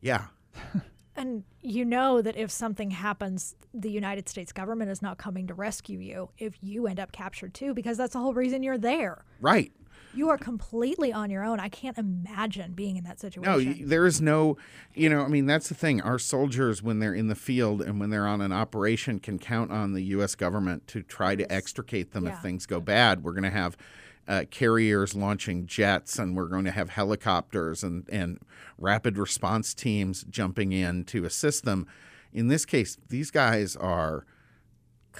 [0.00, 0.26] Yeah.
[1.16, 5.54] And you know that if something happens, the United States government is not coming to
[5.54, 9.24] rescue you if you end up captured too, because that's the whole reason you're there.
[9.40, 9.72] Right.
[10.14, 11.60] You are completely on your own.
[11.60, 13.76] I can't imagine being in that situation.
[13.80, 14.56] No, there is no,
[14.94, 16.00] you know, I mean, that's the thing.
[16.00, 19.70] Our soldiers, when they're in the field and when they're on an operation, can count
[19.70, 20.34] on the U.S.
[20.34, 22.34] government to try to extricate them Yeah.
[22.34, 23.24] if things go bad.
[23.24, 23.76] We're going to have
[24.28, 28.38] uh, carriers launching jets, and we're going to have helicopters and, and
[28.78, 31.86] rapid response teams jumping in to assist them.
[32.32, 34.26] In this case, these guys are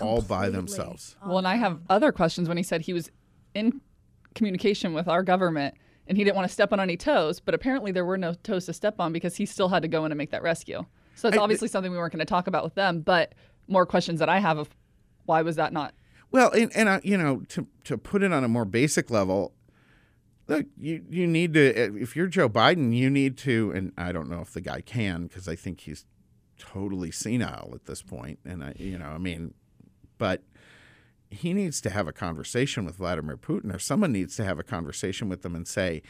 [0.00, 0.57] all by Completely.
[0.57, 1.16] themselves.
[1.24, 3.11] Well, and I have other questions when he said he was
[3.54, 3.80] in
[4.34, 5.74] communication with our government
[6.07, 8.66] and he didn't want to step on any toes, but apparently there were no toes
[8.66, 10.84] to step on because he still had to go in and make that rescue.
[11.14, 13.34] So it's I- obviously something we weren't going to talk about with them, but
[13.68, 14.68] more questions that I have of
[15.24, 15.94] why was that not
[16.31, 19.53] Well, and, and uh, you know, to to put it on a more basic level,
[20.49, 24.29] look, you you need to if you're Joe Biden, you need to, and I don't
[24.29, 26.05] know if the guy can because I think he's
[26.59, 29.55] totally senile at this point, and I, you know, I mean,
[30.18, 30.43] but
[31.31, 34.62] he needs to have a conversation with Vladimir Putin, or someone needs to have a
[34.62, 36.03] conversation with them and say,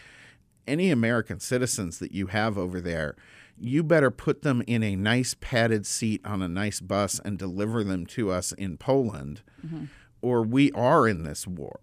[0.66, 3.16] any American citizens that you have over there,
[3.58, 7.82] you better put them in a nice padded seat on a nice bus and deliver
[7.82, 9.42] them to us in Poland,
[10.26, 11.78] or we are in this war.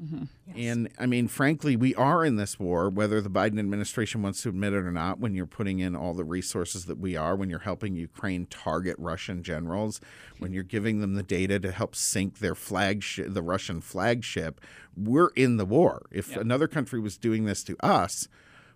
[0.00, 0.24] Mm-hmm.
[0.54, 4.50] And I mean, frankly, we are in this war, whether the Biden administration wants to
[4.50, 7.50] admit it or not, when you're putting in all the resources that we are, when
[7.50, 10.00] you're helping Ukraine target Russian generals,
[10.38, 14.60] when you're giving them the data to help sink their flagship, the Russian flagship,
[14.96, 16.06] we're in the war.
[16.12, 18.28] If another country was doing this to us,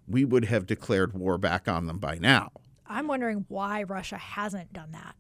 [0.09, 2.51] we would have declared war back on them by now.
[2.89, 5.15] I'm wondering why Russia hasn't done that.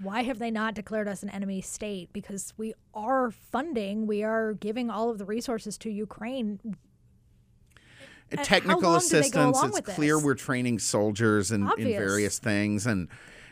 [0.00, 2.12] Why have they not declared us an enemy state?
[2.12, 6.60] Because we are funding, we are giving all of the resources to Ukraine.
[8.30, 9.78] And technical long do they go assistance.
[9.78, 10.24] It's clear this?
[10.24, 13.08] we're training soldiers in, in various things, and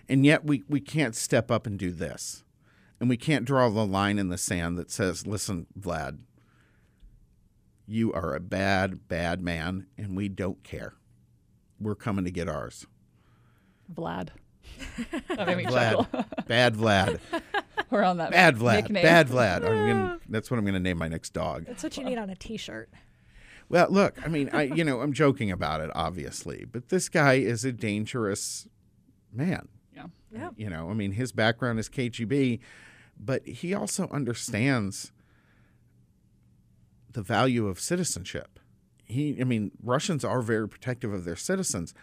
[0.09, 2.44] and yet we we can't step up and do this,
[3.01, 6.18] and we can't draw the line in the sand that says, "Listen, Vlad,
[7.86, 10.94] you are a bad bad man, and we don't care.
[11.80, 12.86] We're coming to get ours."
[13.92, 14.28] Vlad?
[15.28, 16.24] That made me Vlad, chuckle.
[16.46, 17.20] bad Vlad,
[17.90, 19.02] We're on that bad Vlad, nickname.
[19.02, 19.56] bad Vlad.
[19.64, 21.66] I'm gonna, that's what I'm going to name my next dog.
[21.66, 22.90] That's what you need on a t shirt.
[23.68, 27.34] Well, look, I mean, I you know, I'm joking about it, obviously, but this guy
[27.34, 28.68] is a dangerous
[29.32, 29.68] man.
[29.94, 30.06] Yeah.
[30.32, 30.48] Yeah.
[30.48, 32.60] Uh, you know, I mean, his background is KGB,
[33.18, 35.12] but he also understands
[37.12, 38.60] the value of citizenship.
[39.04, 41.94] He, I mean, Russians are very protective of their citizens.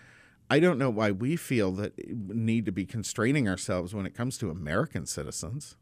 [0.50, 4.14] I don't know why we feel that we need to be constraining ourselves when it
[4.14, 5.76] comes to American citizens.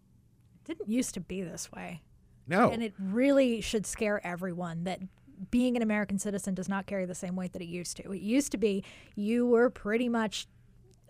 [0.61, 2.01] It Didn't used to be this way.
[2.47, 2.71] No.
[2.71, 4.99] And it really should scare everyone that
[5.49, 8.11] being an American citizen does not carry the same weight that it used to.
[8.11, 8.83] It used to be
[9.15, 10.47] you were pretty much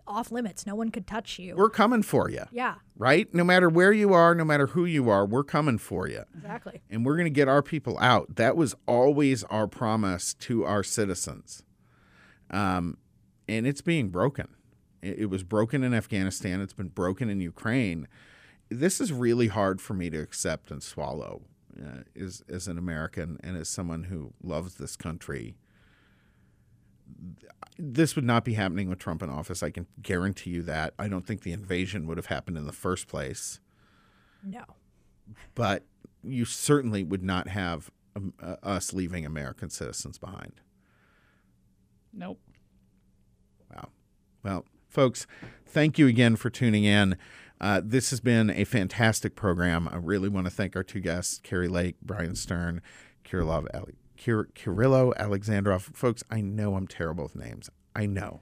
[0.06, 0.66] off limits.
[0.66, 1.54] No one could touch you.
[1.54, 2.44] we're coming for you.
[2.50, 3.32] yeah, Right?
[3.32, 6.24] No matter where you are, no matter who you are, we're coming for you.
[6.34, 6.82] exactly.
[6.90, 8.36] and we're going to get our people out.
[8.36, 11.62] That was always our promise to our citizens.
[12.50, 12.98] Um,
[13.48, 14.48] and it's being broken.
[15.02, 18.06] It, was broken in Afghanistan, it's been broken in Ukraine.
[18.68, 21.42] This is really hard for me to accept and swallow
[21.76, 25.56] uh, as, as an American and as someone who loves this country.
[27.78, 29.62] This would not be happening with Trump in office.
[29.62, 30.94] I can guarantee you that.
[30.98, 33.58] I don't think the invasion would have happened in the first place
[34.44, 34.62] No.
[35.54, 35.84] but
[36.22, 40.60] you certainly would not have um, uh, us leaving American citizens behind.
[42.12, 42.38] Nope.
[44.44, 44.50] Wow.
[44.50, 45.26] Well, folks,
[45.66, 47.16] thank you again for tuning in.
[47.60, 49.88] Uh, this has been a fantastic program.
[49.88, 52.82] I really want to thank our two guests, Kari Lake, Bryan Stern,
[53.24, 55.82] Kirillov, Ale- Kir- Kirillo Alexandrov.
[55.94, 57.70] Folks, I know I'm terrible with names.
[57.94, 58.40] I know.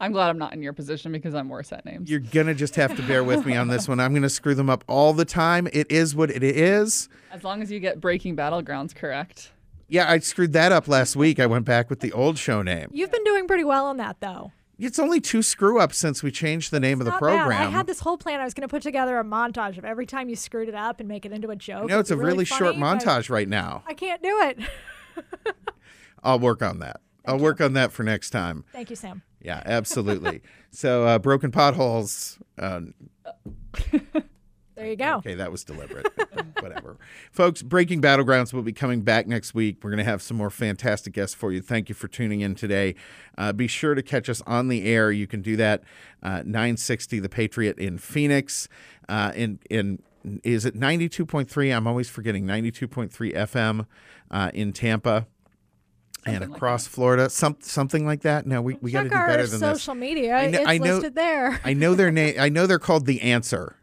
[0.00, 2.10] I'm glad I'm not in your position because I'm worse at names.
[2.10, 4.00] You're going to just have to bear with me on this one.
[4.00, 5.68] I'm going to screw them up all the time.
[5.72, 7.08] It is what it is.
[7.30, 9.52] As long as you get Breaking Battlegrounds correct.
[9.88, 11.38] Yeah, I screwed that up last week.
[11.38, 12.88] I went back with the old show name.
[12.92, 14.50] You've been doing pretty well on that, though.
[14.82, 17.38] It's only two screw ups since we changed the name of the Not bad.
[17.38, 17.68] program.
[17.68, 18.40] I had this whole plan.
[18.40, 20.98] I was going to put together a montage of every time you screwed it up
[20.98, 21.88] and make it into a joke.
[21.88, 23.84] No, it's a really, short funny, but montage right now.
[23.86, 24.58] I can't do it.
[26.24, 27.00] I'll work on that.
[27.24, 28.64] I'll work on that for next time.
[28.72, 29.22] Thank you, Sam.
[29.40, 30.42] Yeah, absolutely.
[30.70, 32.38] so, uh, broken potholes.
[32.58, 32.80] Uh,
[34.82, 35.14] There you go.
[35.18, 36.06] okay, that was deliberate.
[36.60, 36.96] Whatever.
[37.32, 39.78] Folks, Breaking Battlegrounds will be coming back next week.
[39.82, 41.60] We're going to have some more fantastic guests for you.
[41.60, 42.94] Thank you for tuning in today.
[43.38, 45.10] Uh, be sure to catch us on the air.
[45.10, 45.82] You can do that
[46.22, 48.68] uh, 960 The Patriot in Phoenix.
[49.08, 50.00] Uh, in, in
[50.44, 51.74] is it 92.3?
[51.76, 53.86] I'm always forgetting 92.3 FM
[54.30, 55.26] uh, in Tampa.
[56.24, 58.46] and Something like across Florida, some something like that.
[58.46, 59.68] No, we, we got to Check do better than this.
[59.82, 60.36] social media.
[60.36, 61.60] I know- it's I know- listed there.
[61.64, 62.36] I know their name.
[62.38, 63.76] I know they're called the Answer.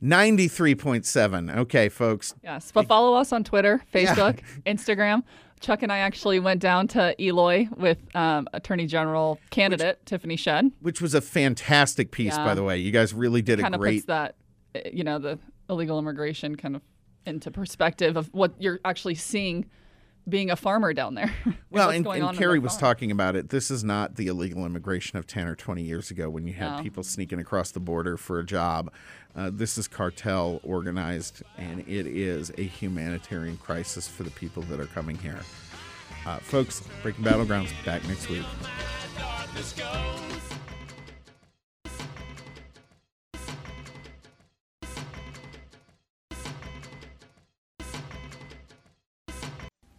[0.00, 1.48] Ninety-three point seven.
[1.50, 2.34] Okay, folks.
[2.44, 5.22] Yes, but follow us on Twitter, Facebook, Instagram.
[5.60, 10.70] Chuck and I actually went down to Eloy with um, Attorney General candidate Tiffany Shedd.
[10.80, 12.44] Which was a fantastic piece, Yeah.
[12.44, 12.76] by the way.
[12.76, 13.72] You guys really did a great.
[13.72, 14.34] Kind of puts that,
[14.74, 15.38] uh, you know, the
[15.70, 16.82] illegal immigration kind of
[17.24, 19.64] into perspective of what you're actually seeing
[20.28, 21.32] being a farmer down there.
[21.70, 23.50] Well, and, going and Kari their was talking about it.
[23.50, 26.78] This is not the illegal immigration of 10 or 20 years ago when you had
[26.78, 26.82] No.
[26.82, 28.90] people sneaking across the border for a job.
[29.34, 34.80] Uh, this is cartel organized, and it is a humanitarian crisis for the people that
[34.80, 35.40] are coming here.
[36.24, 38.44] Uh, folks, Breaking Battlegrounds back next week.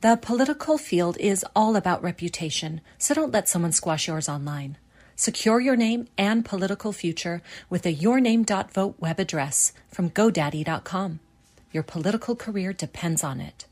[0.02, 4.78] The political field is all about reputation, so don't let someone squash yours online.
[5.16, 11.20] Secure your name and political future with a yourname.vote web address from GoDaddy.com.
[11.72, 13.66] Your political career depends on it.